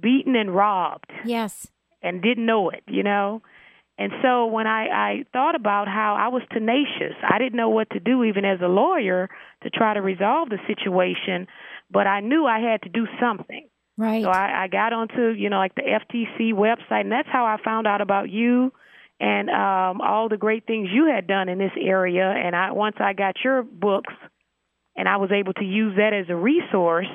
beaten 0.00 0.36
and 0.36 0.54
robbed, 0.54 1.10
Yes. 1.24 1.68
And 2.02 2.22
didn't 2.22 2.46
know 2.46 2.70
it, 2.70 2.82
you 2.86 3.02
know. 3.02 3.42
And 3.98 4.12
so 4.22 4.46
when 4.46 4.68
I, 4.68 4.86
I 4.86 5.24
thought 5.32 5.56
about 5.56 5.88
how 5.88 6.16
I 6.18 6.28
was 6.28 6.42
tenacious, 6.52 7.16
I 7.28 7.38
didn't 7.38 7.56
know 7.56 7.70
what 7.70 7.90
to 7.90 8.00
do, 8.00 8.22
even 8.24 8.44
as 8.44 8.60
a 8.62 8.68
lawyer, 8.68 9.28
to 9.64 9.70
try 9.70 9.94
to 9.94 10.00
resolve 10.00 10.50
the 10.50 10.58
situation. 10.68 11.48
But 11.90 12.06
I 12.06 12.20
knew 12.20 12.46
I 12.46 12.60
had 12.60 12.82
to 12.82 12.88
do 12.88 13.06
something. 13.20 13.68
Right. 13.96 14.22
So 14.22 14.30
I, 14.30 14.64
I 14.64 14.68
got 14.68 14.92
onto, 14.92 15.30
you 15.30 15.50
know, 15.50 15.58
like 15.58 15.74
the 15.74 15.82
FTC 15.82 16.52
website, 16.52 17.00
and 17.00 17.12
that's 17.12 17.28
how 17.28 17.44
I 17.44 17.56
found 17.64 17.88
out 17.88 18.00
about 18.00 18.30
you 18.30 18.72
and 19.18 19.50
um, 19.50 20.00
all 20.00 20.28
the 20.28 20.36
great 20.36 20.64
things 20.64 20.88
you 20.92 21.06
had 21.12 21.26
done 21.26 21.48
in 21.48 21.58
this 21.58 21.72
area. 21.76 22.30
And 22.30 22.54
I 22.54 22.70
once 22.70 22.96
I 23.00 23.14
got 23.14 23.34
your 23.42 23.64
books, 23.64 24.14
and 24.96 25.08
I 25.08 25.16
was 25.16 25.30
able 25.32 25.54
to 25.54 25.64
use 25.64 25.96
that 25.96 26.12
as 26.12 26.26
a 26.28 26.36
resource. 26.36 27.06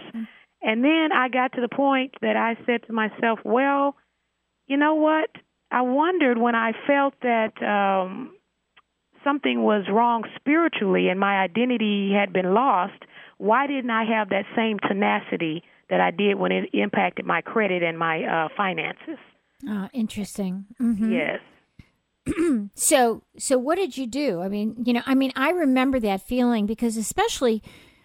And 0.61 0.83
then 0.83 1.09
I 1.13 1.27
got 1.29 1.53
to 1.53 1.61
the 1.61 1.73
point 1.73 2.13
that 2.21 2.37
I 2.37 2.57
said 2.65 2.87
to 2.87 2.93
myself, 2.93 3.39
well, 3.43 3.95
you 4.67 4.77
know 4.77 4.95
what? 4.95 5.29
I 5.71 5.81
wondered 5.81 6.37
when 6.37 6.55
I 6.55 6.71
felt 6.85 7.13
that 7.21 7.53
um, 7.63 8.35
something 9.23 9.63
was 9.63 9.85
wrong 9.91 10.23
spiritually 10.35 11.09
and 11.09 11.19
my 11.19 11.39
identity 11.41 12.11
had 12.13 12.31
been 12.31 12.53
lost, 12.53 13.01
why 13.37 13.67
didn't 13.67 13.89
I 13.89 14.03
have 14.05 14.29
that 14.29 14.45
same 14.55 14.77
tenacity 14.79 15.63
that 15.89 15.99
I 15.99 16.11
did 16.11 16.35
when 16.35 16.51
it 16.51 16.69
impacted 16.73 17.25
my 17.25 17.41
credit 17.41 17.83
and 17.83 17.97
my 17.97 18.23
uh, 18.23 18.49
finances? 18.55 19.17
oh, 19.67 19.89
interesting. 19.93 20.65
hmm 20.77 21.11
Yes. 21.11 21.39
So, 22.75 23.23
so 23.37 23.57
what 23.57 23.75
did 23.75 23.97
you 23.97 24.07
do? 24.07 24.41
I 24.41 24.47
mean, 24.47 24.75
you 24.85 24.93
know, 24.93 25.01
I 25.05 25.13
mean, 25.13 25.33
I 25.35 25.49
remember 25.49 25.99
that 25.99 26.21
feeling 26.21 26.65
because, 26.65 26.95
especially 26.95 27.61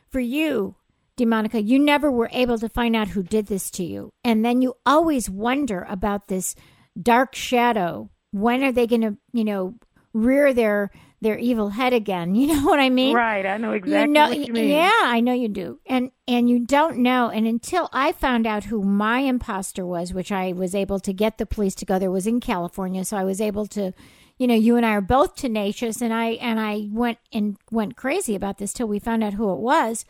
for 0.08 0.20
you, 0.20 0.74
Demonica, 1.18 1.66
you 1.66 1.78
never 1.78 2.10
were 2.10 2.30
able 2.32 2.58
to 2.58 2.68
find 2.68 2.96
out 2.96 3.08
who 3.08 3.22
did 3.22 3.46
this 3.46 3.70
to 3.72 3.84
you, 3.84 4.12
and 4.24 4.44
then 4.44 4.62
you 4.62 4.74
always 4.86 5.28
wonder 5.28 5.86
about 5.88 6.28
this 6.28 6.54
dark 7.00 7.34
shadow. 7.34 8.10
When 8.30 8.62
are 8.62 8.72
they 8.72 8.86
going 8.86 9.02
to, 9.02 9.16
you 9.32 9.44
know, 9.44 9.74
rear 10.12 10.52
their 10.52 10.90
their 11.20 11.38
evil 11.38 11.70
head 11.70 11.92
again? 11.92 12.34
You 12.38 12.54
know 12.54 12.64
what 12.64 12.78
I 12.78 12.88
mean? 12.88 13.14
Right. 13.14 13.44
I 13.44 13.56
know 13.56 13.72
exactly 13.72 14.00
you 14.00 14.06
know, 14.06 14.28
what 14.28 14.46
you 14.46 14.52
mean. 14.52 14.68
Yeah, 14.68 15.00
I 15.02 15.20
know 15.20 15.32
you 15.32 15.48
do. 15.48 15.80
And 15.86 16.10
and 16.26 16.48
you 16.48 16.60
don't 16.64 16.98
know. 16.98 17.30
And 17.30 17.46
until 17.46 17.88
I 17.92 18.12
found 18.12 18.46
out 18.46 18.64
who 18.64 18.82
my 18.82 19.20
imposter 19.20 19.84
was, 19.84 20.14
which 20.14 20.30
I 20.30 20.52
was 20.52 20.74
able 20.74 21.00
to 21.00 21.12
get 21.12 21.38
the 21.38 21.46
police 21.46 21.74
to 21.76 21.86
go 21.86 21.98
there, 21.98 22.10
was 22.10 22.26
in 22.26 22.40
California, 22.40 23.04
so 23.04 23.16
I 23.16 23.24
was 23.24 23.40
able 23.40 23.66
to, 23.68 23.92
you 24.38 24.46
know, 24.46 24.54
you 24.54 24.76
and 24.76 24.86
I 24.86 24.92
are 24.92 25.00
both 25.00 25.34
tenacious, 25.36 26.00
and 26.00 26.14
I 26.14 26.30
and 26.32 26.60
I 26.60 26.88
went 26.90 27.18
and 27.32 27.56
went 27.70 27.96
crazy 27.96 28.34
about 28.34 28.58
this 28.58 28.72
till 28.72 28.86
we 28.88 28.98
found 28.98 29.24
out 29.24 29.34
who 29.34 29.52
it 29.52 29.58
was. 29.58 30.04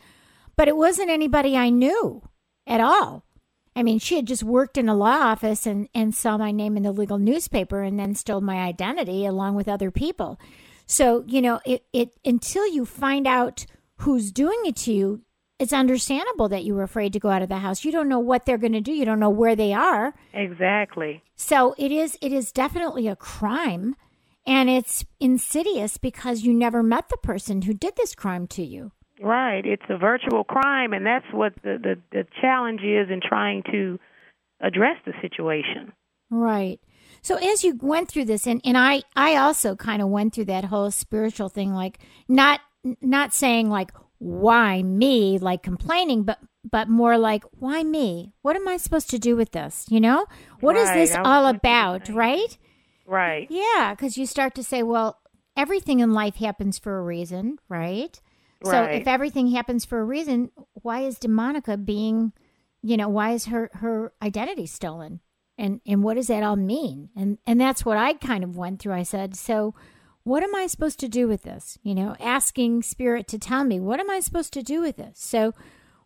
But 0.59 0.67
it 0.67 0.75
wasn't 0.75 1.09
anybody 1.09 1.55
I 1.55 1.69
knew 1.69 2.21
at 2.67 2.81
all. 2.81 3.23
I 3.77 3.81
mean, 3.81 3.97
she 3.97 4.17
had 4.17 4.27
just 4.27 4.43
worked 4.43 4.77
in 4.77 4.89
a 4.89 4.93
law 4.93 5.31
office 5.31 5.65
and, 5.65 5.87
and 5.95 6.13
saw 6.13 6.37
my 6.37 6.51
name 6.51 6.75
in 6.75 6.83
the 6.83 6.91
legal 6.91 7.17
newspaper 7.17 7.81
and 7.81 7.97
then 7.97 8.13
stole 8.13 8.41
my 8.41 8.57
identity 8.57 9.25
along 9.25 9.55
with 9.55 9.69
other 9.69 9.89
people. 9.89 10.37
So, 10.85 11.23
you 11.25 11.41
know, 11.41 11.61
it, 11.65 11.85
it 11.93 12.09
until 12.25 12.67
you 12.67 12.83
find 12.83 13.25
out 13.25 13.65
who's 13.99 14.33
doing 14.33 14.59
it 14.65 14.75
to 14.75 14.91
you, 14.91 15.21
it's 15.59 15.71
understandable 15.71 16.49
that 16.49 16.65
you 16.65 16.75
were 16.75 16.83
afraid 16.83 17.13
to 17.13 17.19
go 17.19 17.29
out 17.29 17.41
of 17.41 17.47
the 17.47 17.59
house. 17.59 17.85
You 17.85 17.93
don't 17.93 18.09
know 18.09 18.19
what 18.19 18.45
they're 18.45 18.57
going 18.57 18.73
to 18.73 18.81
do. 18.81 18.91
You 18.91 19.05
don't 19.05 19.21
know 19.21 19.29
where 19.29 19.55
they 19.55 19.71
are. 19.71 20.13
Exactly. 20.33 21.23
So 21.37 21.73
it 21.77 21.93
is 21.93 22.17
it 22.21 22.33
is 22.33 22.51
definitely 22.51 23.07
a 23.07 23.15
crime 23.15 23.95
and 24.45 24.69
it's 24.69 25.05
insidious 25.21 25.97
because 25.97 26.43
you 26.43 26.53
never 26.53 26.83
met 26.83 27.07
the 27.07 27.15
person 27.15 27.61
who 27.61 27.73
did 27.73 27.95
this 27.95 28.13
crime 28.13 28.45
to 28.47 28.61
you. 28.61 28.91
Right. 29.21 29.65
It's 29.65 29.83
a 29.89 29.97
virtual 29.97 30.43
crime, 30.43 30.93
and 30.93 31.05
that's 31.05 31.25
what 31.33 31.53
the, 31.63 31.77
the, 31.81 31.95
the 32.11 32.25
challenge 32.41 32.81
is 32.81 33.09
in 33.09 33.21
trying 33.21 33.63
to 33.71 33.99
address 34.61 34.97
the 35.05 35.13
situation. 35.21 35.91
Right. 36.29 36.79
So 37.21 37.35
as 37.35 37.63
you 37.63 37.77
went 37.81 38.09
through 38.09 38.25
this, 38.25 38.47
and, 38.47 38.61
and 38.63 38.77
I, 38.77 39.03
I 39.15 39.35
also 39.35 39.75
kind 39.75 40.01
of 40.01 40.09
went 40.09 40.33
through 40.33 40.45
that 40.45 40.65
whole 40.65 40.91
spiritual 40.91 41.49
thing, 41.49 41.73
like 41.73 41.99
not 42.27 42.61
not 43.01 43.33
saying 43.33 43.69
like 43.69 43.91
why 44.19 44.81
me, 44.83 45.37
like 45.37 45.63
complaining, 45.63 46.23
but 46.23 46.39
but 46.69 46.87
more 46.87 47.17
like 47.17 47.43
why 47.59 47.83
me? 47.83 48.33
What 48.41 48.55
am 48.55 48.67
I 48.67 48.77
supposed 48.77 49.09
to 49.09 49.19
do 49.19 49.35
with 49.35 49.51
this? 49.51 49.85
You 49.89 49.99
know, 49.99 50.27
what 50.61 50.75
right. 50.75 50.97
is 50.97 51.09
this 51.09 51.17
all 51.17 51.47
about? 51.47 52.07
Right. 52.09 52.57
Right. 53.05 53.47
Yeah, 53.49 53.95
because 53.95 54.17
you 54.17 54.25
start 54.25 54.53
to 54.55 54.63
say, 54.63 54.83
well, 54.83 55.19
everything 55.57 55.99
in 55.99 56.13
life 56.13 56.35
happens 56.35 56.77
for 56.77 56.99
a 56.99 57.03
reason, 57.03 57.57
right? 57.67 58.21
Right? 58.63 58.71
So 58.71 59.01
if 59.01 59.07
everything 59.07 59.51
happens 59.51 59.85
for 59.85 59.99
a 59.99 60.05
reason, 60.05 60.51
why 60.73 61.01
is 61.01 61.19
Demonica 61.19 61.83
being, 61.83 62.33
you 62.81 62.97
know, 62.97 63.09
why 63.09 63.31
is 63.31 63.45
her 63.45 63.69
her 63.73 64.13
identity 64.21 64.65
stolen? 64.65 65.19
And 65.57 65.81
and 65.85 66.03
what 66.03 66.15
does 66.15 66.27
that 66.27 66.43
all 66.43 66.55
mean? 66.55 67.09
And 67.15 67.37
and 67.45 67.59
that's 67.59 67.85
what 67.85 67.97
I 67.97 68.13
kind 68.13 68.43
of 68.43 68.57
went 68.57 68.79
through. 68.79 68.93
I 68.93 69.03
said, 69.03 69.35
so 69.35 69.75
what 70.23 70.43
am 70.43 70.55
I 70.55 70.67
supposed 70.67 70.99
to 70.99 71.07
do 71.07 71.27
with 71.27 71.43
this? 71.43 71.77
You 71.83 71.95
know, 71.95 72.15
asking 72.19 72.83
spirit 72.83 73.27
to 73.29 73.39
tell 73.39 73.63
me, 73.63 73.79
what 73.79 73.99
am 73.99 74.09
I 74.09 74.19
supposed 74.19 74.53
to 74.53 74.63
do 74.63 74.81
with 74.81 74.97
this? 74.97 75.19
So 75.19 75.53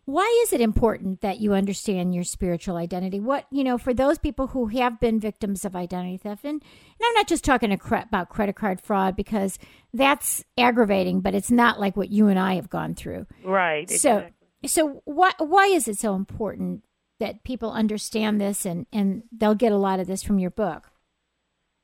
why 0.06 0.42
is 0.44 0.52
it 0.52 0.60
important 0.60 1.22
that 1.22 1.40
you 1.40 1.54
understand 1.54 2.14
your 2.14 2.24
spiritual 2.24 2.76
identity? 2.76 3.20
What, 3.20 3.46
you 3.50 3.64
know, 3.64 3.78
for 3.78 3.94
those 3.94 4.18
people 4.18 4.48
who 4.48 4.66
have 4.66 5.00
been 5.00 5.18
victims 5.18 5.64
of 5.64 5.74
identity 5.74 6.18
theft, 6.18 6.44
and, 6.44 6.60
and 6.62 7.02
I'm 7.02 7.14
not 7.14 7.26
just 7.26 7.44
talking 7.44 7.72
about 7.72 8.28
credit 8.28 8.54
card 8.54 8.82
fraud 8.82 9.16
because 9.16 9.58
that's 9.94 10.44
aggravating, 10.58 11.20
but 11.20 11.34
it's 11.34 11.50
not 11.50 11.80
like 11.80 11.96
what 11.96 12.10
you 12.10 12.28
and 12.28 12.38
I 12.38 12.54
have 12.56 12.68
gone 12.68 12.94
through. 12.94 13.26
Right. 13.42 13.88
So, 13.90 14.26
so 14.66 15.02
why, 15.06 15.30
why 15.38 15.66
is 15.66 15.88
it 15.88 15.98
so 15.98 16.14
important 16.14 16.84
that 17.18 17.42
people 17.42 17.72
understand 17.72 18.40
this 18.40 18.66
and, 18.66 18.86
and 18.92 19.22
they'll 19.32 19.54
get 19.54 19.72
a 19.72 19.78
lot 19.78 20.00
of 20.00 20.06
this 20.06 20.22
from 20.22 20.38
your 20.38 20.50
book? 20.50 20.90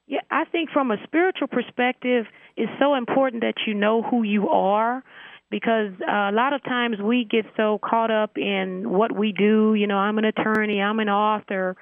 Yeah, 0.07 0.21
I 0.31 0.45
think 0.45 0.71
from 0.71 0.91
a 0.91 0.97
spiritual 1.05 1.47
perspective, 1.47 2.27
it's 2.57 2.73
so 2.79 2.97
important 2.97 3.43
that 3.43 3.55
you 3.67 3.75
know 3.75 4.03
who 4.03 4.25
you 4.25 4.49
are 4.49 5.05
because 5.51 5.93
a 6.01 6.31
lot 6.33 6.53
of 6.53 6.63
times 6.63 6.99
we 7.03 7.25
get 7.25 7.45
so 7.57 7.79
caught 7.83 8.11
up 8.11 8.39
in 8.39 8.89
what 8.89 9.13
we 9.13 9.33
do. 9.33 9.75
You 9.75 9.87
know, 9.87 9.97
I'm 9.97 10.19
an 10.19 10.25
attorney, 10.25 10.81
I'm 10.81 11.01
an 11.01 11.09
author, 11.09 11.77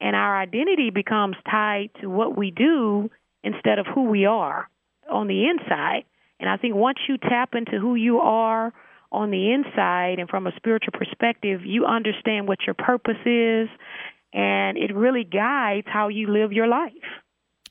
and 0.00 0.14
our 0.14 0.38
identity 0.38 0.90
becomes 0.90 1.36
tied 1.50 1.90
to 2.00 2.08
what 2.08 2.36
we 2.36 2.50
do 2.50 3.10
instead 3.42 3.78
of 3.78 3.86
who 3.86 4.04
we 4.04 4.26
are 4.26 4.68
on 5.10 5.26
the 5.26 5.48
inside. 5.48 6.04
And 6.38 6.50
I 6.50 6.56
think 6.56 6.74
once 6.74 6.98
you 7.08 7.16
tap 7.16 7.54
into 7.54 7.78
who 7.78 7.94
you 7.94 8.18
are 8.18 8.72
on 9.10 9.30
the 9.30 9.52
inside 9.52 10.18
and 10.18 10.28
from 10.28 10.46
a 10.46 10.52
spiritual 10.56 10.92
perspective, 10.92 11.64
you 11.64 11.86
understand 11.86 12.48
what 12.48 12.58
your 12.66 12.74
purpose 12.74 13.20
is, 13.24 13.68
and 14.32 14.76
it 14.76 14.94
really 14.94 15.24
guides 15.24 15.86
how 15.90 16.08
you 16.08 16.28
live 16.28 16.52
your 16.52 16.66
life. 16.66 16.92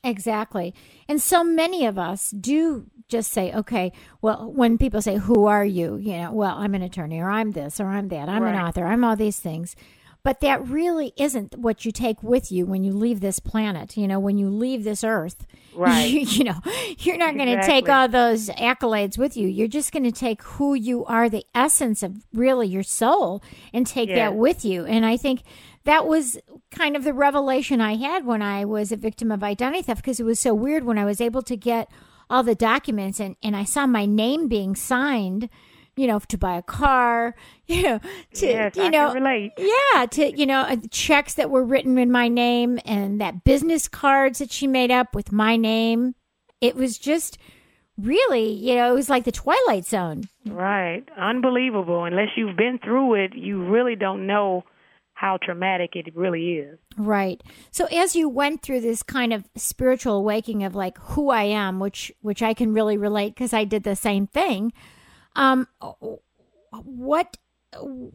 Exactly. 0.04 0.74
And 1.08 1.20
so 1.20 1.42
many 1.42 1.86
of 1.86 1.98
us 1.98 2.30
do 2.30 2.86
just 3.08 3.32
say, 3.32 3.52
okay, 3.52 3.92
well, 4.20 4.52
when 4.52 4.78
people 4.78 5.02
say, 5.02 5.16
who 5.16 5.46
are 5.46 5.64
you? 5.64 5.96
You 5.96 6.18
know, 6.18 6.32
well, 6.32 6.56
I'm 6.56 6.74
an 6.74 6.82
attorney 6.82 7.20
or 7.20 7.30
I'm 7.30 7.52
this 7.52 7.80
or 7.80 7.86
I'm 7.86 8.08
that, 8.08 8.28
I'm 8.28 8.42
right. 8.42 8.54
an 8.54 8.60
author, 8.60 8.84
I'm 8.84 9.02
all 9.04 9.16
these 9.16 9.38
things. 9.38 9.74
But 10.24 10.40
that 10.40 10.66
really 10.66 11.12
isn't 11.16 11.58
what 11.58 11.84
you 11.84 11.92
take 11.92 12.22
with 12.22 12.50
you 12.50 12.64
when 12.64 12.82
you 12.82 12.92
leave 12.92 13.20
this 13.20 13.38
planet. 13.38 13.96
You 13.96 14.08
know, 14.08 14.18
when 14.18 14.38
you 14.38 14.48
leave 14.48 14.82
this 14.82 15.04
earth, 15.04 15.46
right? 15.76 16.10
You, 16.10 16.20
you 16.20 16.44
know, 16.44 16.60
you're 16.98 17.18
not 17.18 17.36
going 17.36 17.60
to 17.60 17.66
take 17.66 17.88
all 17.88 18.08
those 18.08 18.48
accolades 18.48 19.18
with 19.18 19.36
you. 19.36 19.46
You're 19.46 19.68
just 19.68 19.92
going 19.92 20.04
to 20.04 20.12
take 20.12 20.42
who 20.42 20.74
you 20.74 21.04
are, 21.04 21.28
the 21.28 21.44
essence 21.54 22.02
of 22.02 22.24
really 22.32 22.66
your 22.66 22.82
soul, 22.82 23.42
and 23.72 23.86
take 23.86 24.08
yeah. 24.08 24.16
that 24.16 24.34
with 24.34 24.64
you. 24.64 24.86
And 24.86 25.04
I 25.04 25.16
think 25.16 25.42
that 25.84 26.06
was 26.06 26.38
kind 26.70 26.96
of 26.96 27.04
the 27.04 27.12
revelation 27.12 27.80
I 27.80 27.96
had 27.96 28.24
when 28.24 28.42
I 28.42 28.64
was 28.64 28.90
a 28.90 28.96
victim 28.96 29.30
of 29.30 29.44
identity 29.44 29.82
theft 29.82 30.02
because 30.02 30.20
it 30.20 30.24
was 30.24 30.40
so 30.40 30.54
weird 30.54 30.84
when 30.84 30.98
I 30.98 31.04
was 31.04 31.20
able 31.20 31.42
to 31.42 31.56
get 31.56 31.90
all 32.30 32.42
the 32.42 32.54
documents 32.54 33.20
and, 33.20 33.36
and 33.42 33.54
I 33.54 33.64
saw 33.64 33.86
my 33.86 34.06
name 34.06 34.48
being 34.48 34.74
signed, 34.74 35.48
you 35.96 36.06
know, 36.06 36.18
to 36.18 36.38
buy 36.38 36.56
a 36.56 36.62
car, 36.62 37.34
you 37.66 37.82
know, 37.82 38.00
to, 38.34 38.46
yes, 38.46 38.76
you 38.76 38.90
know, 38.90 39.14
yeah, 39.58 40.06
to, 40.06 40.36
you 40.36 40.46
know, 40.46 40.60
uh, 40.60 40.76
checks 40.90 41.34
that 41.34 41.50
were 41.50 41.64
written 41.64 41.98
in 41.98 42.10
my 42.10 42.28
name 42.28 42.78
and 42.84 43.20
that 43.20 43.44
business 43.44 43.88
cards 43.88 44.38
that 44.38 44.50
she 44.50 44.66
made 44.66 44.90
up 44.90 45.14
with 45.14 45.32
my 45.32 45.56
name. 45.56 46.14
It 46.60 46.76
was 46.76 46.98
just 46.98 47.38
really, 47.98 48.50
you 48.52 48.74
know, 48.74 48.90
it 48.90 48.94
was 48.94 49.08
like 49.08 49.24
the 49.24 49.32
Twilight 49.32 49.84
Zone. 49.84 50.24
Right. 50.46 51.04
Unbelievable. 51.16 52.04
Unless 52.04 52.30
you've 52.36 52.56
been 52.56 52.78
through 52.82 53.24
it, 53.24 53.32
you 53.34 53.64
really 53.64 53.96
don't 53.96 54.26
know 54.26 54.64
how 55.14 55.38
traumatic 55.40 55.90
it 55.94 56.14
really 56.14 56.54
is. 56.54 56.78
Right. 56.96 57.42
So 57.70 57.86
as 57.86 58.16
you 58.16 58.28
went 58.28 58.62
through 58.62 58.80
this 58.80 59.02
kind 59.02 59.32
of 59.32 59.48
spiritual 59.56 60.16
awakening 60.16 60.64
of 60.64 60.74
like 60.74 60.98
who 60.98 61.30
I 61.30 61.44
am, 61.44 61.80
which 61.80 62.12
which 62.20 62.42
I 62.42 62.52
can 62.52 62.74
really 62.74 62.96
relate 62.96 63.34
because 63.34 63.52
I 63.52 63.64
did 63.64 63.84
the 63.84 63.96
same 63.96 64.26
thing. 64.26 64.72
Um, 65.36 65.68
what 66.70 67.36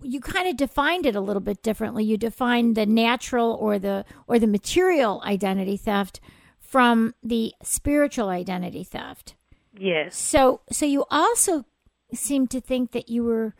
you 0.04 0.20
kind 0.22 0.48
of 0.48 0.58
defined 0.58 1.06
it 1.06 1.16
a 1.16 1.22
little 1.22 1.42
bit 1.42 1.62
differently. 1.62 2.04
You 2.04 2.18
defined 2.18 2.76
the 2.76 2.86
natural 2.86 3.54
or 3.60 3.80
the 3.80 4.06
or 4.28 4.40
the 4.40 4.48
material 4.48 5.22
identity 5.26 5.78
theft 5.78 6.20
from 6.60 7.16
the 7.24 7.54
spiritual 7.64 8.30
identity 8.30 8.84
theft. 8.84 9.36
Yes. 9.78 10.16
So 10.16 10.62
so 10.72 10.86
you 10.86 11.06
also 11.10 11.66
seem 12.14 12.48
to 12.48 12.62
think 12.62 12.92
that 12.92 13.10
you 13.10 13.24
were 13.24 13.54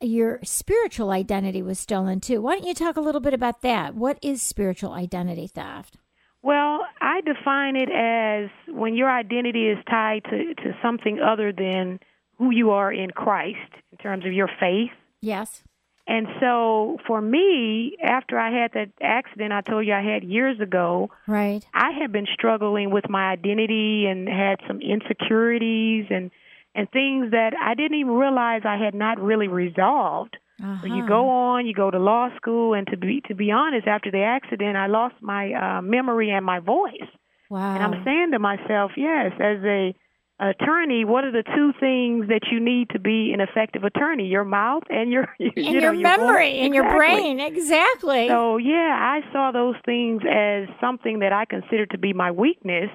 your 0.00 0.40
spiritual 0.42 1.10
identity 1.10 1.62
was 1.62 1.78
stolen 1.78 2.20
too. 2.20 2.40
Why 2.40 2.56
don't 2.56 2.66
you 2.66 2.74
talk 2.74 2.96
a 2.96 3.00
little 3.00 3.20
bit 3.20 3.34
about 3.34 3.62
that? 3.62 3.94
What 3.94 4.18
is 4.22 4.42
spiritual 4.42 4.92
identity 4.92 5.46
theft? 5.46 5.96
Well, 6.42 6.80
I 7.00 7.22
define 7.22 7.74
it 7.74 7.88
as 7.90 8.50
when 8.68 8.94
your 8.94 9.10
identity 9.10 9.68
is 9.68 9.78
tied 9.88 10.24
to, 10.24 10.54
to 10.54 10.76
something 10.82 11.18
other 11.18 11.52
than 11.52 12.00
who 12.38 12.50
you 12.50 12.70
are 12.70 12.92
in 12.92 13.10
Christ 13.10 13.70
in 13.92 13.98
terms 13.98 14.24
of 14.26 14.32
your 14.32 14.48
faith. 14.60 14.90
Yes. 15.20 15.62
And 16.06 16.26
so 16.38 16.98
for 17.06 17.20
me, 17.20 17.96
after 18.02 18.38
I 18.38 18.50
had 18.50 18.72
that 18.74 18.90
accident 19.00 19.52
I 19.52 19.62
told 19.62 19.86
you 19.86 19.94
I 19.94 20.02
had 20.02 20.22
years 20.22 20.60
ago, 20.60 21.10
right. 21.26 21.64
I 21.72 21.92
had 21.98 22.12
been 22.12 22.26
struggling 22.32 22.90
with 22.90 23.08
my 23.08 23.30
identity 23.30 24.06
and 24.06 24.28
had 24.28 24.56
some 24.66 24.80
insecurities 24.80 26.06
and 26.10 26.30
and 26.74 26.90
things 26.90 27.30
that 27.30 27.52
I 27.58 27.74
didn't 27.74 27.98
even 27.98 28.12
realize 28.12 28.62
I 28.64 28.76
had 28.76 28.94
not 28.94 29.20
really 29.20 29.46
resolved. 29.46 30.36
Uh-huh. 30.62 30.82
So 30.82 30.86
you 30.94 31.06
go 31.06 31.28
on, 31.30 31.66
you 31.66 31.74
go 31.74 31.90
to 31.90 31.98
law 31.98 32.28
school, 32.36 32.74
and 32.74 32.86
to 32.88 32.96
be 32.96 33.22
to 33.28 33.34
be 33.34 33.50
honest, 33.50 33.86
after 33.86 34.10
the 34.10 34.22
accident, 34.22 34.76
I 34.76 34.86
lost 34.86 35.14
my 35.20 35.52
uh, 35.52 35.82
memory 35.82 36.30
and 36.30 36.44
my 36.44 36.60
voice. 36.60 37.10
Wow! 37.48 37.74
And 37.74 37.82
I'm 37.82 38.04
saying 38.04 38.30
to 38.32 38.38
myself, 38.38 38.92
yes, 38.96 39.32
as 39.40 39.64
a 39.64 39.94
attorney, 40.40 41.04
what 41.04 41.24
are 41.24 41.32
the 41.32 41.44
two 41.44 41.72
things 41.78 42.28
that 42.28 42.48
you 42.50 42.60
need 42.60 42.90
to 42.90 42.98
be 42.98 43.32
an 43.32 43.40
effective 43.40 43.84
attorney? 43.84 44.26
Your 44.26 44.44
mouth 44.44 44.82
and 44.90 45.12
your 45.12 45.28
you, 45.38 45.52
and 45.56 45.64
you 45.64 45.80
your 45.80 45.92
know, 45.92 46.00
memory 46.00 46.56
your 46.56 46.64
and 46.64 46.74
your 46.74 46.90
brain, 46.90 47.40
exactly. 47.40 48.28
So 48.28 48.56
yeah, 48.56 48.96
I 49.00 49.20
saw 49.32 49.52
those 49.52 49.76
things 49.84 50.22
as 50.28 50.68
something 50.80 51.20
that 51.20 51.32
I 51.32 51.44
considered 51.44 51.90
to 51.90 51.98
be 51.98 52.12
my 52.12 52.30
weakness 52.30 52.90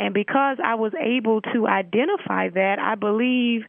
and 0.00 0.14
because 0.14 0.56
I 0.64 0.76
was 0.76 0.92
able 0.98 1.42
to 1.52 1.68
identify 1.68 2.48
that, 2.48 2.78
I 2.80 2.94
believe 2.94 3.60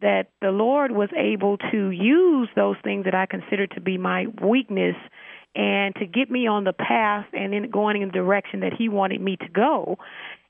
that 0.00 0.30
the 0.42 0.50
Lord 0.50 0.90
was 0.90 1.08
able 1.16 1.56
to 1.70 1.90
use 1.90 2.48
those 2.56 2.74
things 2.82 3.04
that 3.04 3.14
I 3.14 3.26
considered 3.26 3.70
to 3.76 3.80
be 3.80 3.96
my 3.96 4.26
weakness 4.42 4.96
and 5.54 5.94
to 5.94 6.04
get 6.04 6.28
me 6.28 6.48
on 6.48 6.64
the 6.64 6.72
path 6.72 7.26
and 7.32 7.52
then 7.52 7.70
going 7.70 8.02
in 8.02 8.08
the 8.08 8.14
direction 8.14 8.60
that 8.60 8.72
He 8.76 8.88
wanted 8.88 9.20
me 9.20 9.36
to 9.36 9.48
go. 9.48 9.96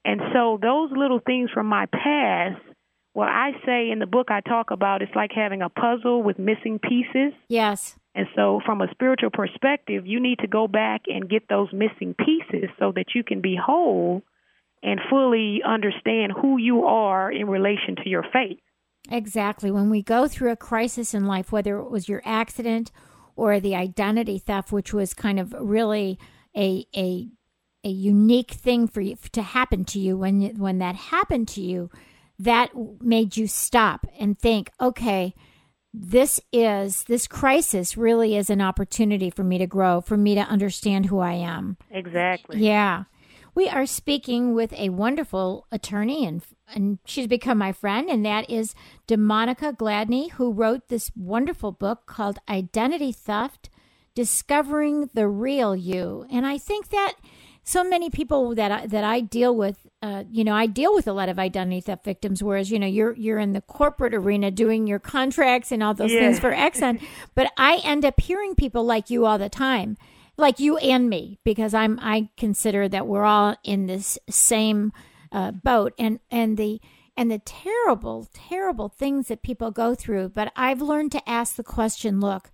And 0.07 0.21
so 0.33 0.57
those 0.63 0.91
little 0.97 1.19
things 1.19 1.51
from 1.53 1.67
my 1.67 1.87
past, 1.87 2.63
well, 3.13 3.29
I 3.29 3.51
say 3.67 3.91
in 3.91 3.99
the 3.99 4.07
book 4.07 4.29
I 4.31 4.41
talk 4.41 4.71
about 4.71 5.03
it's 5.03 5.15
like 5.17 5.33
having 5.35 5.63
a 5.63 5.69
puzzle 5.69 6.23
with 6.23 6.39
missing 6.39 6.79
pieces. 6.79 7.33
Yes. 7.49 7.97
And 8.15 8.29
so, 8.37 8.61
from 8.65 8.81
a 8.81 8.87
spiritual 8.93 9.31
perspective, 9.31 10.07
you 10.07 10.21
need 10.21 10.39
to 10.39 10.47
go 10.47 10.69
back 10.69 11.03
and 11.07 11.29
get 11.29 11.49
those 11.49 11.69
missing 11.73 12.15
pieces 12.15 12.71
so 12.79 12.93
that 12.93 13.15
you 13.15 13.25
can 13.25 13.41
be 13.43 13.59
whole 13.63 14.23
and 14.83 15.01
fully 15.11 15.61
understand 15.67 16.33
who 16.33 16.57
you 16.57 16.85
are 16.85 17.31
in 17.31 17.49
relation 17.49 17.97
to 17.97 18.09
your 18.09 18.25
faith. 18.33 18.61
Exactly. 19.11 19.71
When 19.71 19.91
we 19.91 20.03
go 20.03 20.29
through 20.29 20.53
a 20.53 20.57
crisis 20.57 21.15
in 21.15 21.27
life, 21.27 21.51
whether 21.51 21.79
it 21.79 21.91
was 21.91 22.09
your 22.09 22.23
accident 22.25 22.93
or 23.35 23.61
the 23.61 23.75
identity 23.75 24.39
theft, 24.39 24.73
which 24.73 24.95
was 24.95 25.13
kind 25.13 25.41
of 25.41 25.53
really 25.59 26.19
a 26.57 26.87
a 26.97 27.29
a 27.87 27.89
unique 27.89 28.51
thing 28.51 28.89
for 28.89 29.01
you 29.01 29.17
to 29.31 29.43
happen 29.43 29.85
to 29.85 30.01
you 30.01 30.17
when 30.17 30.43
when 30.57 30.79
that 30.79 30.97
happened 30.97 31.47
to 31.47 31.61
you, 31.61 31.89
that 32.37 32.71
made 33.01 33.37
you 33.37 33.47
stop 33.47 34.07
and 34.19 34.37
think, 34.37 34.71
okay, 34.81 35.35
this 35.95 36.41
is 36.53 37.05
this 37.05 37.29
crisis 37.29 37.97
really 37.97 38.37
is 38.37 38.51
an 38.51 38.61
opportunity 38.61 39.31
for 39.31 39.45
me 39.45 39.57
to 39.59 39.69
grow, 39.69 40.01
for 40.01 40.17
me 40.17 40.35
to 40.35 40.41
understand 40.41 41.07
who 41.07 41.21
I 41.21 41.35
am. 41.35 41.77
Exactly. 41.91 42.59
Yeah. 42.59 43.05
We 43.55 43.69
are 43.69 43.87
speaking 43.87 44.53
with 44.53 44.75
a 44.75 44.91
wonderful 44.91 45.67
attorney, 45.73 46.27
and, 46.27 46.43
and 46.75 46.99
she's 47.07 47.27
become 47.27 47.57
my 47.57 47.73
friend, 47.73 48.11
and 48.11 48.27
that 48.27 48.51
is 48.51 48.75
Demonica 49.09 49.75
Gladney, 49.75 50.33
who 50.33 50.53
wrote 50.53 50.89
this 50.89 51.11
wonderful 51.17 51.73
book 51.73 52.05
called 52.05 52.39
Identity 52.51 53.13
Theft 53.13 53.71
Discovering 54.15 55.09
the 55.15 55.27
Real 55.27 55.75
You. 55.75 56.27
And 56.31 56.47
I 56.47 56.59
think 56.59 56.89
that 56.91 57.15
so 57.69 57.83
many 57.83 58.11
people 58.11 58.55
that 58.55 58.71
I, 58.71 58.87
that 58.87 59.03
I 59.03 59.21
deal 59.21 59.55
with, 59.55 59.89
uh, 60.01 60.23
you 60.31 60.45
know, 60.45 60.55
I 60.55 60.67
deal 60.67 60.95
with 60.95 61.09
a 61.09 61.13
lot 61.13 61.29
of 61.29 61.37
identity 61.39 61.81
theft 61.81 62.05
victims. 62.05 62.41
Whereas, 62.43 62.71
you 62.71 62.79
know, 62.79 62.87
you're 62.87 63.15
you're 63.17 63.41
in 63.41 63.55
the 63.55 63.61
corporate 63.61 64.15
arena 64.15 64.53
doing 64.53 64.87
your 64.87 65.01
contracts 65.01 65.73
and 65.73 65.83
all 65.83 65.93
those 65.93 66.13
Yeah. 66.13 66.21
things 66.21 66.39
for 66.39 66.53
Exxon, 66.67 67.03
but 67.35 67.51
I 67.59 67.81
end 67.85 68.05
up 68.05 68.21
hearing 68.21 68.55
people 68.55 68.85
like 68.85 69.11
you 69.11 69.27
all 69.27 69.37
the 69.37 69.49
time, 69.49 69.97
like 70.37 70.61
you 70.61 70.77
and 70.79 71.11
me, 71.11 71.39
because 71.45 71.75
I'm 71.75 71.99
I 72.01 72.29
consider 72.37 72.89
that 72.89 73.09
we're 73.09 73.25
all 73.25 73.57
in 73.65 73.87
this 73.87 74.17
same 74.31 74.93
uh, 75.33 75.51
boat, 75.51 75.93
and 75.99 76.21
and 76.31 76.57
the 76.57 76.81
and 77.17 77.31
the 77.31 77.41
terrible, 77.41 78.29
terrible 78.33 78.89
things 78.91 79.27
that 79.29 79.43
people 79.43 79.71
go 79.73 79.95
through. 79.97 80.29
But 80.29 80.53
I've 80.55 80.81
learned 80.83 81.11
to 81.13 81.29
ask 81.29 81.57
the 81.57 81.65
question: 81.65 82.21
Look, 82.21 82.53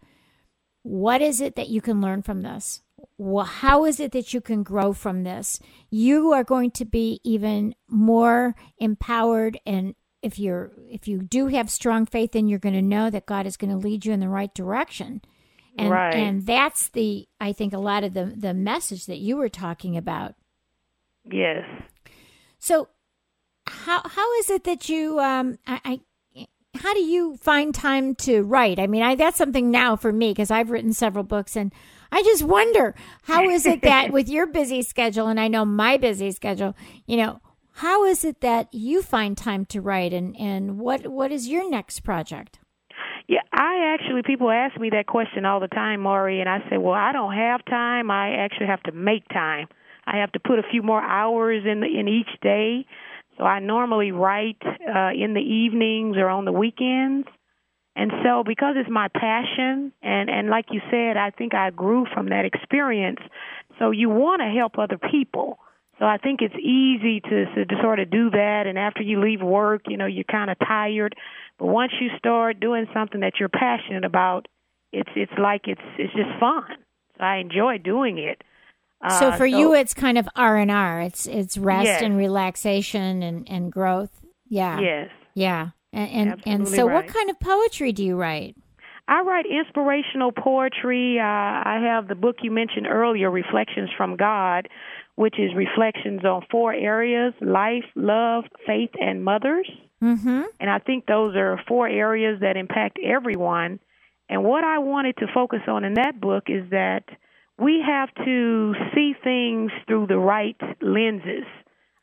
what 0.84 1.20
is 1.20 1.40
it 1.42 1.54
that 1.56 1.68
you 1.68 1.82
can 1.82 2.00
learn 2.00 2.22
from 2.22 2.40
this? 2.42 2.80
Wh- 3.22 3.46
How 3.46 3.84
is 3.84 4.00
it 4.00 4.12
that 4.12 4.32
you 4.34 4.40
can 4.40 4.62
grow 4.62 4.92
from 4.92 5.22
this? 5.24 5.60
You 5.90 6.32
are 6.32 6.44
going 6.44 6.70
to 6.72 6.84
be 6.84 7.20
even 7.24 7.74
more 7.88 8.54
empowered 8.78 9.58
and 9.66 9.94
if 10.22 10.38
you're 10.38 10.72
if 10.88 11.08
you 11.08 11.20
do 11.22 11.48
have 11.48 11.68
strong 11.68 12.06
faith 12.06 12.32
then 12.32 12.46
you're 12.48 12.58
going 12.58 12.74
to 12.74 12.82
know 12.82 13.10
that 13.10 13.26
God 13.26 13.46
is 13.46 13.56
going 13.56 13.70
to 13.70 13.76
lead 13.76 14.04
you 14.06 14.12
in 14.12 14.20
the 14.20 14.28
right 14.28 14.52
direction. 14.54 15.20
And 15.78 15.90
Right. 15.90 16.14
and 16.14 16.46
that's 16.46 16.88
the 16.90 17.26
I 17.40 17.52
think 17.52 17.72
a 17.72 17.78
lot 17.78 18.04
of 18.04 18.14
the 18.14 18.26
the 18.36 18.54
message 18.54 19.06
that 19.06 19.18
you 19.18 19.36
were 19.36 19.48
talking 19.48 19.96
about. 19.96 20.34
Yes. 21.24 21.64
So 22.58 22.88
how 23.66 24.02
how 24.04 24.32
is 24.38 24.50
it 24.50 24.64
that 24.64 24.88
you 24.88 25.18
um 25.20 25.58
I, 25.66 25.80
I 25.84 26.00
how 26.74 26.94
do 26.94 27.00
you 27.00 27.36
find 27.36 27.74
time 27.74 28.14
to 28.16 28.42
write? 28.42 28.78
I 28.78 28.86
mean, 28.86 29.02
I 29.02 29.14
that's 29.14 29.36
something 29.38 29.70
now 29.70 29.96
for 29.96 30.12
me 30.12 30.30
because 30.30 30.50
I've 30.50 30.70
written 30.70 30.92
several 30.92 31.24
books 31.24 31.56
and 31.56 31.72
I 32.12 32.22
just 32.22 32.42
wonder 32.42 32.94
how 33.22 33.48
is 33.48 33.64
it 33.64 33.80
that 33.82 34.12
with 34.16 34.28
your 34.28 34.46
busy 34.46 34.82
schedule 34.82 35.28
and 35.28 35.40
I 35.40 35.48
know 35.48 35.64
my 35.64 35.96
busy 35.96 36.30
schedule, 36.30 36.76
you 37.06 37.16
know, 37.16 37.40
how 37.76 38.04
is 38.04 38.22
it 38.22 38.42
that 38.42 38.68
you 38.72 39.00
find 39.00 39.36
time 39.36 39.64
to 39.66 39.80
write 39.80 40.12
and 40.12 40.36
and 40.38 40.78
what 40.78 41.06
what 41.06 41.32
is 41.32 41.48
your 41.48 41.68
next 41.68 42.00
project? 42.00 42.58
Yeah, 43.28 43.40
I 43.50 43.94
actually 43.94 44.22
people 44.26 44.50
ask 44.50 44.78
me 44.78 44.90
that 44.90 45.06
question 45.06 45.46
all 45.46 45.58
the 45.58 45.68
time, 45.68 46.02
Mari, 46.02 46.40
and 46.40 46.50
I 46.50 46.58
say, 46.68 46.76
well, 46.76 46.92
I 46.92 47.12
don't 47.12 47.32
have 47.32 47.64
time. 47.64 48.10
I 48.10 48.36
actually 48.36 48.66
have 48.66 48.82
to 48.82 48.92
make 48.92 49.26
time. 49.28 49.68
I 50.04 50.18
have 50.18 50.32
to 50.32 50.40
put 50.40 50.58
a 50.58 50.62
few 50.70 50.82
more 50.82 51.00
hours 51.00 51.64
in 51.64 51.80
the, 51.80 51.86
in 51.86 52.08
each 52.08 52.40
day. 52.42 52.84
So 53.38 53.44
I 53.44 53.60
normally 53.60 54.12
write 54.12 54.60
uh, 54.62 55.10
in 55.14 55.32
the 55.32 55.40
evenings 55.40 56.16
or 56.18 56.28
on 56.28 56.44
the 56.44 56.52
weekends. 56.52 57.26
And 57.94 58.10
so 58.24 58.42
because 58.46 58.74
it's 58.78 58.88
my 58.90 59.08
passion 59.08 59.92
and 60.02 60.30
and 60.30 60.48
like 60.48 60.66
you 60.70 60.80
said, 60.90 61.16
I 61.16 61.30
think 61.30 61.54
I 61.54 61.70
grew 61.70 62.06
from 62.14 62.30
that 62.30 62.44
experience. 62.44 63.20
So 63.78 63.90
you 63.90 64.08
want 64.08 64.40
to 64.40 64.48
help 64.48 64.78
other 64.78 64.98
people. 64.98 65.58
So 65.98 66.06
I 66.06 66.16
think 66.16 66.40
it's 66.40 66.54
easy 66.54 67.20
to, 67.20 67.44
to 67.54 67.64
to 67.66 67.74
sort 67.82 67.98
of 68.00 68.10
do 68.10 68.30
that 68.30 68.64
and 68.66 68.78
after 68.78 69.02
you 69.02 69.20
leave 69.20 69.42
work, 69.42 69.82
you 69.88 69.96
know, 69.98 70.06
you're 70.06 70.24
kind 70.24 70.50
of 70.50 70.58
tired, 70.58 71.14
but 71.58 71.66
once 71.66 71.92
you 72.00 72.08
start 72.18 72.58
doing 72.60 72.86
something 72.94 73.20
that 73.20 73.34
you're 73.38 73.50
passionate 73.50 74.04
about, 74.04 74.48
it's 74.92 75.10
it's 75.14 75.32
like 75.38 75.62
it's 75.68 75.80
it's 75.98 76.12
just 76.14 76.30
fun. 76.40 76.64
So 77.18 77.24
I 77.24 77.36
enjoy 77.36 77.76
doing 77.78 78.16
it. 78.18 78.42
so 79.20 79.28
Uh, 79.28 79.36
for 79.36 79.44
you 79.46 79.74
it's 79.74 79.92
kind 79.92 80.16
of 80.16 80.26
R&R. 80.34 81.02
It's 81.02 81.26
it's 81.26 81.58
rest 81.58 81.84
Yes. 81.84 82.02
and 82.02 82.16
relaxation 82.16 83.22
and 83.22 83.46
and 83.50 83.70
growth. 83.70 84.24
Yeah. 84.48 84.80
yes. 84.80 85.10
Yeah. 85.34 85.68
And 85.92 86.30
and, 86.30 86.42
and 86.46 86.68
so 86.68 86.86
what 86.86 87.06
kind 87.06 87.30
of 87.30 87.38
poetry 87.38 87.92
do 87.92 88.04
you 88.04 88.16
write? 88.16 88.56
I 89.08 89.20
write 89.22 89.46
inspirational 89.46 90.32
poetry. 90.32 91.18
Uh, 91.18 91.24
I 91.24 91.80
have 91.82 92.08
the 92.08 92.14
book 92.14 92.36
you 92.42 92.50
mentioned 92.50 92.86
earlier, 92.86 93.30
Reflections 93.30 93.90
from 93.96 94.16
God, 94.16 94.68
which 95.16 95.38
is 95.38 95.50
reflections 95.54 96.24
on 96.24 96.46
four 96.50 96.72
areas 96.72 97.34
life, 97.40 97.84
love, 97.94 98.44
faith, 98.66 98.90
and 99.00 99.24
mothers. 99.24 99.68
Mhm. 100.02 100.44
And 100.60 100.70
I 100.70 100.78
think 100.78 101.06
those 101.06 101.36
are 101.36 101.60
four 101.68 101.88
areas 101.88 102.40
that 102.40 102.56
impact 102.56 102.98
everyone. 103.02 103.80
And 104.28 104.44
what 104.44 104.64
I 104.64 104.78
wanted 104.78 105.16
to 105.18 105.26
focus 105.34 105.60
on 105.68 105.84
in 105.84 105.94
that 105.94 106.20
book 106.20 106.44
is 106.48 106.68
that 106.70 107.04
we 107.58 107.82
have 107.82 108.08
to 108.24 108.74
see 108.94 109.14
things 109.22 109.70
through 109.86 110.06
the 110.06 110.18
right 110.18 110.56
lenses. 110.80 111.44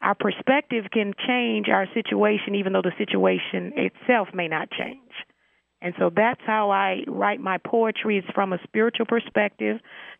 Our 0.02 0.16
perspective 0.16 0.86
can 0.92 1.14
change 1.28 1.68
our 1.68 1.88
situation, 1.94 2.56
even 2.56 2.74
though 2.74 2.82
the 2.82 2.94
situation 2.98 3.74
itself 3.76 4.30
may 4.34 4.48
not 4.48 4.70
change. 4.72 5.12
And 5.82 5.94
so 5.98 6.10
that's 6.14 6.42
how 6.46 6.72
I 6.72 7.04
write 7.08 7.40
my 7.40 7.58
poetry. 7.58 8.18
It's 8.18 8.28
from 8.34 8.54
a 8.54 8.60
spiritual 8.64 9.06
perspective. 9.06 9.78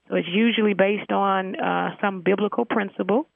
So 0.08 0.16
it's 0.16 0.28
usually 0.30 0.74
based 0.74 1.12
on 1.12 1.60
uh, 1.60 1.96
some 2.02 2.22
biblical 2.22 2.66
principle. 2.66 3.28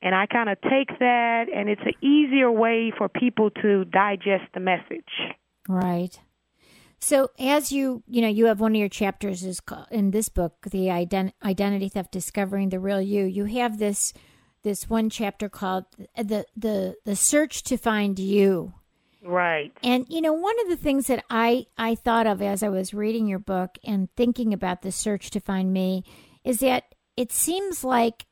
And 0.00 0.14
I 0.14 0.26
kind 0.26 0.48
of 0.48 0.60
take 0.60 0.96
that, 1.00 1.46
and 1.52 1.68
it's 1.68 1.82
an 1.84 1.94
easier 2.06 2.50
way 2.50 2.92
for 2.96 3.08
people 3.08 3.50
to 3.62 3.84
digest 3.84 4.44
the 4.54 4.60
message. 4.60 5.10
Right. 5.68 6.20
So 7.00 7.30
as 7.38 7.72
you, 7.72 8.02
you 8.06 8.22
know, 8.22 8.28
you 8.28 8.46
have 8.46 8.60
one 8.60 8.72
of 8.72 8.78
your 8.78 8.88
chapters 8.88 9.42
is 9.44 9.60
in 9.90 10.12
this 10.12 10.28
book, 10.28 10.66
the 10.70 10.86
ident- 10.86 11.32
identity 11.44 11.88
theft 11.88 12.12
discovering 12.12 12.68
the 12.68 12.78
real 12.78 13.00
you. 13.00 13.24
You 13.24 13.44
have 13.46 13.78
this 13.78 14.12
this 14.68 14.88
one 14.90 15.08
chapter 15.08 15.48
called 15.48 15.86
the 16.14 16.44
the 16.56 16.96
the 17.04 17.16
search 17.16 17.62
to 17.64 17.76
find 17.78 18.18
you. 18.18 18.74
Right. 19.22 19.72
And 19.82 20.06
you 20.08 20.20
know, 20.20 20.34
one 20.34 20.60
of 20.60 20.68
the 20.68 20.76
things 20.76 21.06
that 21.06 21.24
I 21.30 21.66
I 21.78 21.94
thought 21.94 22.26
of 22.26 22.42
as 22.42 22.62
I 22.62 22.68
was 22.68 22.92
reading 22.94 23.26
your 23.26 23.38
book 23.38 23.78
and 23.82 24.08
thinking 24.14 24.52
about 24.52 24.82
the 24.82 24.92
search 24.92 25.30
to 25.30 25.40
find 25.40 25.72
me 25.72 26.04
is 26.44 26.58
that 26.60 26.94
it 27.16 27.32
seems 27.32 27.82
like 27.82 28.26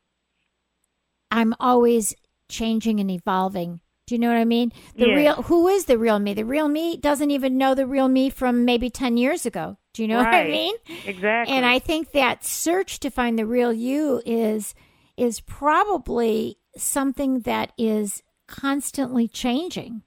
I'm 1.31 1.55
always 1.59 2.15
changing 2.49 2.99
and 2.99 3.11
evolving. 3.11 3.81
Do 4.05 4.15
you 4.15 4.19
know 4.19 4.29
what 4.29 4.37
I 4.37 4.45
mean? 4.45 4.71
The 4.95 5.07
Yeah. 5.07 5.15
real 5.15 5.35
who 5.43 5.67
is 5.67 5.85
the 5.85 5.97
real 5.97 6.19
me? 6.19 6.33
The 6.33 6.45
real 6.45 6.69
me 6.69 6.95
doesn't 6.97 7.31
even 7.31 7.57
know 7.57 7.75
the 7.75 7.85
real 7.87 8.07
me 8.07 8.29
from 8.29 8.63
maybe 8.63 8.89
10 8.89 9.17
years 9.17 9.45
ago. 9.45 9.77
Do 9.93 10.03
you 10.03 10.07
know 10.07 10.17
what 10.19 10.27
I 10.33 10.47
mean? 10.47 10.75
Exactly. 11.05 11.53
And 11.53 11.65
I 11.65 11.79
think 11.79 12.11
that 12.11 12.45
search 12.45 12.99
to 13.01 13.09
find 13.09 13.37
the 13.37 13.45
real 13.47 13.73
you 13.73 14.21
is 14.25 14.75
is 15.17 15.39
probably 15.41 16.57
something 16.77 17.41
that 17.41 17.71
is 17.77 18.23
constantly 18.47 19.27
changing. 19.27 20.03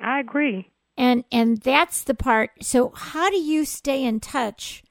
I 0.00 0.20
agree. 0.20 0.70
And 0.96 1.24
and 1.30 1.58
that's 1.58 2.02
the 2.04 2.14
part. 2.14 2.50
So 2.62 2.92
how 2.94 3.30
do 3.30 3.36
you 3.36 3.64
stay 3.64 4.04
in 4.04 4.20
touch 4.20 4.82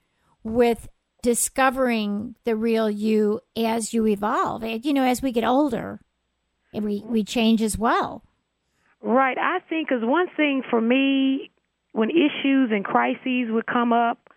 with 0.44 0.88
discovering 1.22 2.36
the 2.46 2.56
real 2.56 2.90
you 2.90 3.42
as 3.58 3.94
you 3.94 4.06
evolve? 4.08 4.64
You 4.64 4.94
know, 4.94 5.04
as 5.04 5.22
we 5.22 5.32
get 5.32 5.44
older, 5.44 6.02
we 6.74 7.04
we 7.06 7.24
change 7.24 7.62
as 7.62 7.78
well. 7.78 8.24
Right. 9.02 9.38
I 9.38 9.60
think 9.70 9.90
because 9.90 10.04
one 10.04 10.28
thing 10.36 10.64
for 10.70 10.82
me, 10.82 11.52
when 11.92 12.10
issues 12.10 12.72
and 12.72 12.84
crises 12.84 13.50
would 13.50 13.66
come 13.66 13.94
up, 13.94 14.30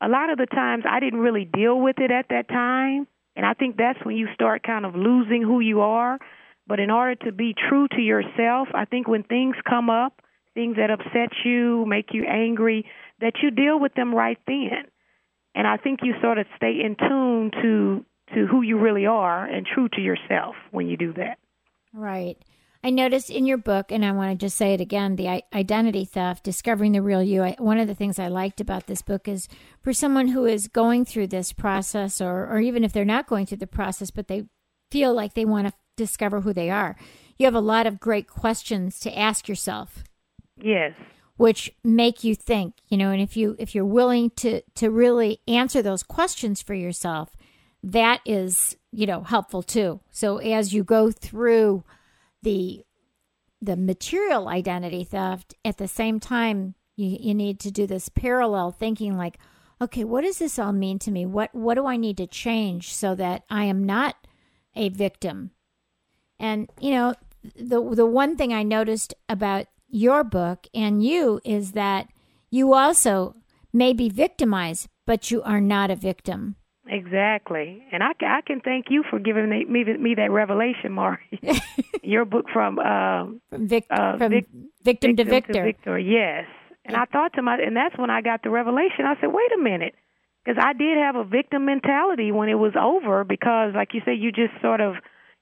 a 0.00 0.08
lot 0.08 0.30
of 0.30 0.38
the 0.38 0.46
times 0.46 0.84
I 0.88 1.00
didn't 1.00 1.20
really 1.20 1.44
deal 1.44 1.80
with 1.80 1.98
it 1.98 2.10
at 2.10 2.26
that 2.30 2.48
time. 2.48 3.06
And 3.38 3.46
I 3.46 3.54
think 3.54 3.76
that's 3.76 4.04
when 4.04 4.16
you 4.16 4.26
start 4.34 4.64
kind 4.64 4.84
of 4.84 4.96
losing 4.96 5.42
who 5.42 5.60
you 5.60 5.80
are. 5.80 6.18
But 6.66 6.80
in 6.80 6.90
order 6.90 7.14
to 7.24 7.30
be 7.30 7.54
true 7.54 7.86
to 7.92 8.00
yourself, 8.00 8.66
I 8.74 8.84
think 8.84 9.06
when 9.06 9.22
things 9.22 9.54
come 9.66 9.88
up, 9.88 10.20
things 10.54 10.76
that 10.76 10.90
upset 10.90 11.30
you, 11.44 11.86
make 11.86 12.06
you 12.12 12.24
angry, 12.24 12.84
that 13.20 13.34
you 13.40 13.52
deal 13.52 13.78
with 13.78 13.94
them 13.94 14.12
right 14.12 14.38
then. 14.48 14.90
And 15.54 15.68
I 15.68 15.76
think 15.76 16.00
you 16.02 16.14
sort 16.20 16.38
of 16.38 16.46
stay 16.56 16.80
in 16.84 16.96
tune 16.96 17.52
to 17.62 18.04
to 18.34 18.46
who 18.46 18.62
you 18.62 18.76
really 18.78 19.06
are 19.06 19.46
and 19.46 19.64
true 19.64 19.88
to 19.90 20.00
yourself 20.00 20.56
when 20.72 20.88
you 20.88 20.96
do 20.96 21.12
that. 21.14 21.38
Right. 21.94 22.36
I 22.84 22.90
noticed 22.90 23.28
in 23.28 23.44
your 23.44 23.58
book, 23.58 23.90
and 23.90 24.04
I 24.04 24.12
want 24.12 24.30
to 24.38 24.46
just 24.46 24.56
say 24.56 24.72
it 24.72 24.80
again 24.80 25.16
the 25.16 25.42
identity 25.52 26.04
theft, 26.04 26.44
discovering 26.44 26.92
the 26.92 27.02
real 27.02 27.22
you. 27.22 27.42
I, 27.42 27.56
one 27.58 27.78
of 27.78 27.88
the 27.88 27.94
things 27.94 28.18
I 28.18 28.28
liked 28.28 28.60
about 28.60 28.86
this 28.86 29.02
book 29.02 29.26
is 29.26 29.48
for 29.82 29.92
someone 29.92 30.28
who 30.28 30.44
is 30.46 30.68
going 30.68 31.04
through 31.04 31.26
this 31.28 31.52
process, 31.52 32.20
or, 32.20 32.46
or 32.46 32.60
even 32.60 32.84
if 32.84 32.92
they're 32.92 33.04
not 33.04 33.26
going 33.26 33.46
through 33.46 33.58
the 33.58 33.66
process, 33.66 34.10
but 34.12 34.28
they 34.28 34.44
feel 34.92 35.12
like 35.12 35.34
they 35.34 35.44
want 35.44 35.66
to 35.66 35.74
discover 35.96 36.42
who 36.42 36.52
they 36.52 36.70
are, 36.70 36.96
you 37.36 37.46
have 37.46 37.54
a 37.54 37.60
lot 37.60 37.86
of 37.86 38.00
great 38.00 38.28
questions 38.28 38.98
to 39.00 39.18
ask 39.18 39.48
yourself 39.48 40.04
Yes. 40.60 40.92
which 41.36 41.72
make 41.84 42.24
you 42.24 42.34
think 42.34 42.74
you 42.88 42.96
know 42.96 43.10
and 43.10 43.20
if 43.22 43.36
you 43.36 43.54
if 43.58 43.74
you're 43.74 43.84
willing 43.84 44.30
to 44.30 44.60
to 44.74 44.90
really 44.90 45.40
answer 45.46 45.82
those 45.82 46.02
questions 46.02 46.60
for 46.62 46.74
yourself 46.74 47.36
that 47.82 48.20
is 48.24 48.76
you 48.90 49.06
know 49.06 49.22
helpful 49.22 49.62
too 49.62 50.00
so 50.10 50.38
as 50.38 50.72
you 50.74 50.82
go 50.82 51.10
through 51.12 51.84
the 52.48 52.84
the 53.60 53.76
material 53.76 54.48
identity 54.48 55.04
theft 55.04 55.54
at 55.64 55.76
the 55.76 55.88
same 55.88 56.18
time 56.18 56.74
you, 56.96 57.18
you 57.20 57.34
need 57.34 57.60
to 57.60 57.70
do 57.70 57.86
this 57.86 58.08
parallel 58.08 58.70
thinking 58.70 59.16
like 59.18 59.38
okay 59.82 60.02
what 60.02 60.24
does 60.24 60.38
this 60.38 60.58
all 60.58 60.72
mean 60.72 60.98
to 60.98 61.10
me? 61.10 61.26
What 61.26 61.54
what 61.54 61.74
do 61.74 61.86
i 61.86 61.96
need 61.96 62.16
to 62.16 62.26
change 62.26 62.94
so 62.94 63.14
that 63.14 63.42
i 63.50 63.64
am 63.64 63.84
not 63.84 64.16
a 64.74 64.88
victim? 64.88 65.50
And 66.40 66.70
you 66.80 66.92
know 66.92 67.14
the 67.54 67.82
the 67.94 68.06
one 68.06 68.36
thing 68.36 68.52
i 68.54 68.62
noticed 68.62 69.12
about 69.28 69.66
your 69.88 70.24
book 70.24 70.66
and 70.72 71.04
you 71.04 71.40
is 71.44 71.72
that 71.72 72.08
you 72.50 72.72
also 72.72 73.34
may 73.72 73.92
be 73.92 74.08
victimized 74.08 74.88
but 75.06 75.30
you 75.30 75.42
are 75.42 75.60
not 75.60 75.90
a 75.90 75.96
victim 75.96 76.56
Exactly, 76.88 77.82
and 77.92 78.02
I, 78.02 78.12
I 78.20 78.40
can 78.40 78.60
thank 78.60 78.86
you 78.88 79.04
for 79.08 79.18
giving 79.18 79.48
me 79.48 79.64
me, 79.64 79.84
me 79.84 80.14
that 80.14 80.30
revelation, 80.30 80.92
Mari. 80.92 81.40
Your 82.02 82.24
book 82.24 82.46
from 82.52 82.78
uh, 82.78 83.26
from, 83.50 83.68
vic- 83.68 83.86
uh, 83.90 84.16
from 84.16 84.32
vic- 84.32 84.48
victim, 84.82 85.10
victim, 85.10 85.16
to 85.16 85.24
victor. 85.24 85.52
To 85.52 85.62
victor, 85.62 85.98
yes. 85.98 86.46
And 86.88 86.96
I 86.96 87.04
thought 87.04 87.34
to 87.34 87.42
my, 87.42 87.58
and 87.58 87.76
that's 87.76 87.98
when 87.98 88.08
I 88.08 88.22
got 88.22 88.42
the 88.42 88.48
revelation. 88.50 89.04
I 89.04 89.14
said, 89.20 89.30
wait 89.30 89.52
a 89.52 89.62
minute, 89.62 89.94
because 90.42 90.58
I 90.62 90.72
did 90.72 90.96
have 90.96 91.16
a 91.16 91.24
victim 91.24 91.66
mentality 91.66 92.32
when 92.32 92.48
it 92.48 92.54
was 92.54 92.72
over. 92.80 93.24
Because, 93.24 93.74
like 93.74 93.92
you 93.92 94.00
said, 94.06 94.12
you 94.18 94.32
just 94.32 94.54
sort 94.62 94.80
of 94.80 94.94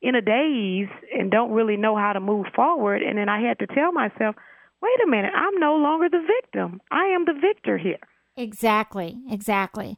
in 0.02 0.16
a 0.16 0.20
daze 0.20 0.88
and 1.16 1.30
don't 1.30 1.52
really 1.52 1.76
know 1.76 1.96
how 1.96 2.12
to 2.12 2.20
move 2.20 2.46
forward. 2.54 3.02
And 3.02 3.16
then 3.16 3.28
I 3.28 3.40
had 3.40 3.61
to 3.61 3.66
tell 3.68 3.92
myself, 3.92 4.35
wait 4.82 5.00
a 5.04 5.09
minute, 5.09 5.32
I'm 5.35 5.59
no 5.61 5.76
longer 5.76 6.09
the 6.09 6.26
victim. 6.26 6.80
I 6.90 7.04
am 7.14 7.24
the 7.24 7.35
victor 7.40 7.78
here. 7.78 7.98
Exactly, 8.37 9.16
exactly. 9.30 9.96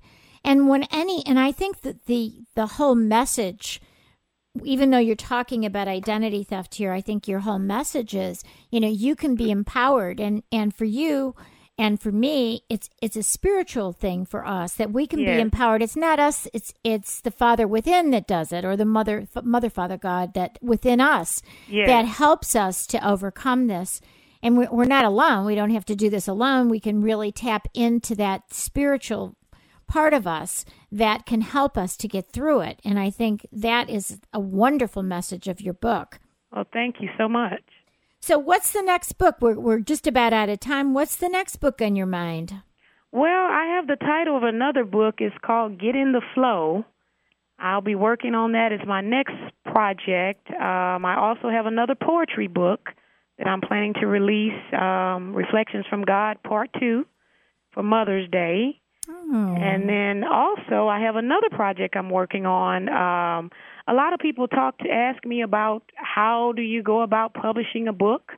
And 0.48 0.66
when 0.66 0.84
any, 0.84 1.22
and 1.26 1.38
I 1.38 1.52
think 1.52 1.82
that 1.82 2.06
the 2.06 2.32
the 2.54 2.66
whole 2.66 2.94
message, 2.94 3.82
even 4.64 4.90
though 4.90 4.98
you're 4.98 5.14
talking 5.14 5.66
about 5.66 5.88
identity 5.88 6.42
theft 6.42 6.76
here, 6.76 6.90
I 6.90 7.02
think 7.02 7.28
your 7.28 7.40
whole 7.40 7.58
message 7.58 8.14
is, 8.14 8.42
you 8.70 8.80
know, 8.80 8.88
you 8.88 9.14
can 9.14 9.34
be 9.34 9.50
empowered, 9.50 10.18
and 10.18 10.42
and 10.50 10.74
for 10.74 10.86
you, 10.86 11.34
and 11.76 12.00
for 12.00 12.10
me 12.10 12.62
it's 12.70 12.88
it's 13.02 13.14
a 13.14 13.22
spiritual 13.22 13.92
thing 13.92 14.24
for 14.24 14.46
us 14.46 14.72
that 14.76 14.90
we 14.90 15.06
can 15.06 15.18
yes. 15.18 15.36
be 15.36 15.40
empowered. 15.42 15.82
It's 15.82 15.96
not 15.96 16.18
us 16.18 16.48
it's 16.54 16.72
it's 16.82 17.20
the 17.20 17.30
father 17.30 17.68
within 17.68 18.10
that 18.12 18.26
does 18.26 18.50
it 18.50 18.64
or 18.64 18.74
the 18.74 18.86
mother 18.86 19.28
mother 19.42 19.68
father 19.68 19.98
god 19.98 20.32
that 20.32 20.58
within 20.62 20.98
us 20.98 21.42
yes. 21.68 21.86
that 21.86 22.06
helps 22.06 22.56
us 22.56 22.86
to 22.86 23.06
overcome 23.06 23.66
this. 23.66 24.00
And 24.42 24.56
we're 24.56 24.84
not 24.84 25.04
alone. 25.04 25.46
We 25.46 25.56
don't 25.56 25.72
have 25.72 25.84
to 25.86 25.96
do 25.96 26.08
this 26.08 26.28
alone. 26.28 26.68
We 26.68 26.78
can 26.78 27.02
really 27.02 27.32
tap 27.32 27.66
into 27.74 28.14
that 28.14 28.54
spiritual 28.54 29.36
part 29.88 30.14
of 30.14 30.26
us 30.26 30.64
that 30.92 31.26
can 31.26 31.40
help 31.40 31.76
us 31.76 31.96
to 31.96 32.06
get 32.06 32.30
through 32.30 32.60
it. 32.60 32.80
And 32.84 32.98
I 32.98 33.10
think 33.10 33.46
that 33.50 33.90
is 33.90 34.20
a 34.32 34.38
wonderful 34.38 35.02
message 35.02 35.48
of 35.48 35.60
your 35.60 35.74
book. 35.74 36.20
Well, 36.54 36.66
thank 36.72 36.96
you 37.00 37.08
so 37.18 37.28
much. 37.28 37.62
So, 38.20 38.38
what's 38.38 38.72
the 38.72 38.82
next 38.82 39.12
book? 39.14 39.36
We're, 39.40 39.58
we're 39.58 39.80
just 39.80 40.06
about 40.06 40.32
out 40.32 40.48
of 40.48 40.60
time. 40.60 40.92
What's 40.92 41.16
the 41.16 41.28
next 41.28 41.56
book 41.56 41.80
on 41.80 41.96
your 41.96 42.06
mind? 42.06 42.62
Well, 43.12 43.46
I 43.50 43.76
have 43.76 43.86
the 43.86 43.96
title 43.96 44.36
of 44.36 44.42
another 44.42 44.84
book. 44.84 45.16
It's 45.18 45.36
called 45.44 45.80
Get 45.80 45.94
in 45.94 46.12
the 46.12 46.22
Flow. 46.34 46.84
I'll 47.58 47.80
be 47.80 47.94
working 47.94 48.34
on 48.34 48.52
that 48.52 48.72
as 48.72 48.86
my 48.86 49.00
next 49.00 49.34
project. 49.64 50.48
Um, 50.50 51.04
I 51.04 51.16
also 51.18 51.48
have 51.48 51.66
another 51.66 51.94
poetry 51.94 52.46
book 52.46 52.88
that 53.38 53.46
I'm 53.46 53.60
planning 53.60 53.94
to 54.00 54.06
release, 54.06 54.60
um, 54.78 55.34
Reflections 55.34 55.86
from 55.88 56.02
God, 56.02 56.42
Part 56.42 56.70
2, 56.78 57.04
for 57.72 57.82
Mother's 57.82 58.28
Day. 58.30 58.80
Oh. 59.08 59.56
And 59.56 59.88
then 59.88 60.24
also, 60.24 60.88
I 60.88 61.00
have 61.00 61.16
another 61.16 61.48
project 61.50 61.96
I'm 61.96 62.10
working 62.10 62.46
on. 62.46 62.88
Um, 62.88 63.50
a 63.86 63.94
lot 63.94 64.12
of 64.12 64.20
people 64.20 64.48
talk 64.48 64.78
to 64.78 64.90
ask 64.90 65.24
me 65.24 65.42
about 65.42 65.82
how 65.94 66.52
do 66.54 66.62
you 66.62 66.82
go 66.82 67.00
about 67.00 67.32
publishing 67.34 67.88
a 67.88 67.92
book, 67.92 68.32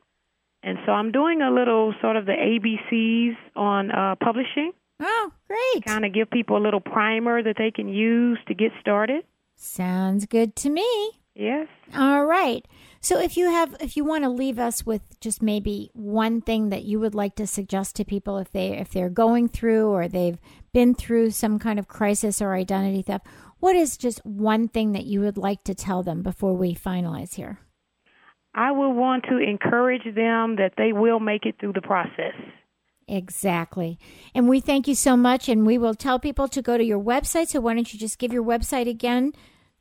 and 0.63 0.77
so 0.85 0.93
I'm 0.93 1.11
doing 1.11 1.41
a 1.41 1.51
little 1.51 1.93
sort 2.01 2.15
of 2.15 2.25
the 2.25 2.33
ABCs 2.33 3.35
on 3.55 3.91
uh, 3.91 4.15
publishing. 4.23 4.71
Oh, 5.01 5.31
great! 5.47 5.83
Kind 5.85 6.05
of 6.05 6.13
give 6.13 6.29
people 6.29 6.57
a 6.57 6.63
little 6.63 6.79
primer 6.79 7.43
that 7.43 7.55
they 7.57 7.71
can 7.71 7.89
use 7.89 8.39
to 8.47 8.53
get 8.53 8.71
started. 8.79 9.25
Sounds 9.55 10.25
good 10.25 10.55
to 10.57 10.69
me. 10.69 11.11
Yes. 11.35 11.67
All 11.95 12.25
right. 12.25 12.65
So 13.03 13.19
if 13.19 13.35
you 13.35 13.49
have 13.49 13.75
if 13.79 13.97
you 13.97 14.05
want 14.05 14.23
to 14.23 14.29
leave 14.29 14.59
us 14.59 14.85
with 14.85 15.19
just 15.19 15.41
maybe 15.41 15.89
one 15.93 16.39
thing 16.39 16.69
that 16.69 16.83
you 16.83 16.99
would 16.99 17.15
like 17.15 17.35
to 17.35 17.47
suggest 17.47 17.95
to 17.95 18.05
people 18.05 18.37
if 18.37 18.51
they 18.51 18.77
if 18.77 18.91
they're 18.91 19.09
going 19.09 19.49
through 19.49 19.89
or 19.89 20.07
they've 20.07 20.39
been 20.71 20.93
through 20.93 21.31
some 21.31 21.57
kind 21.57 21.79
of 21.79 21.87
crisis 21.87 22.41
or 22.41 22.53
identity 22.53 23.01
theft, 23.01 23.25
what 23.59 23.75
is 23.75 23.97
just 23.97 24.23
one 24.23 24.67
thing 24.67 24.91
that 24.91 25.05
you 25.05 25.19
would 25.21 25.37
like 25.37 25.63
to 25.63 25.73
tell 25.73 26.03
them 26.03 26.21
before 26.21 26.53
we 26.53 26.75
finalize 26.75 27.35
here? 27.35 27.59
I 28.53 28.71
would 28.71 28.91
want 28.91 29.25
to 29.29 29.37
encourage 29.37 30.03
them 30.03 30.57
that 30.57 30.73
they 30.77 30.93
will 30.93 31.19
make 31.19 31.45
it 31.45 31.55
through 31.59 31.73
the 31.73 31.81
process. 31.81 32.35
Exactly. 33.07 33.97
And 34.35 34.47
we 34.47 34.59
thank 34.59 34.87
you 34.87 34.95
so 34.95 35.17
much. 35.17 35.49
And 35.49 35.65
we 35.65 35.77
will 35.77 35.95
tell 35.95 36.19
people 36.19 36.47
to 36.49 36.61
go 36.61 36.77
to 36.77 36.83
your 36.83 36.99
website. 36.99 37.47
So 37.47 37.61
why 37.61 37.73
don't 37.73 37.91
you 37.91 37.99
just 37.99 38.19
give 38.19 38.31
your 38.31 38.43
website 38.43 38.87
again 38.87 39.33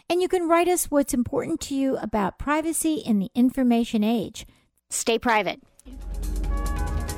and 0.09 0.23
you 0.23 0.29
can 0.29 0.47
write 0.47 0.69
us 0.69 0.89
what's 0.89 1.15
important 1.15 1.61
to 1.63 1.75
you 1.75 1.97
about 1.97 2.39
privacy 2.39 3.03
in 3.05 3.19
the 3.19 3.31
information 3.35 4.05
age. 4.05 4.47
Stay 4.89 5.19
private. 5.19 5.61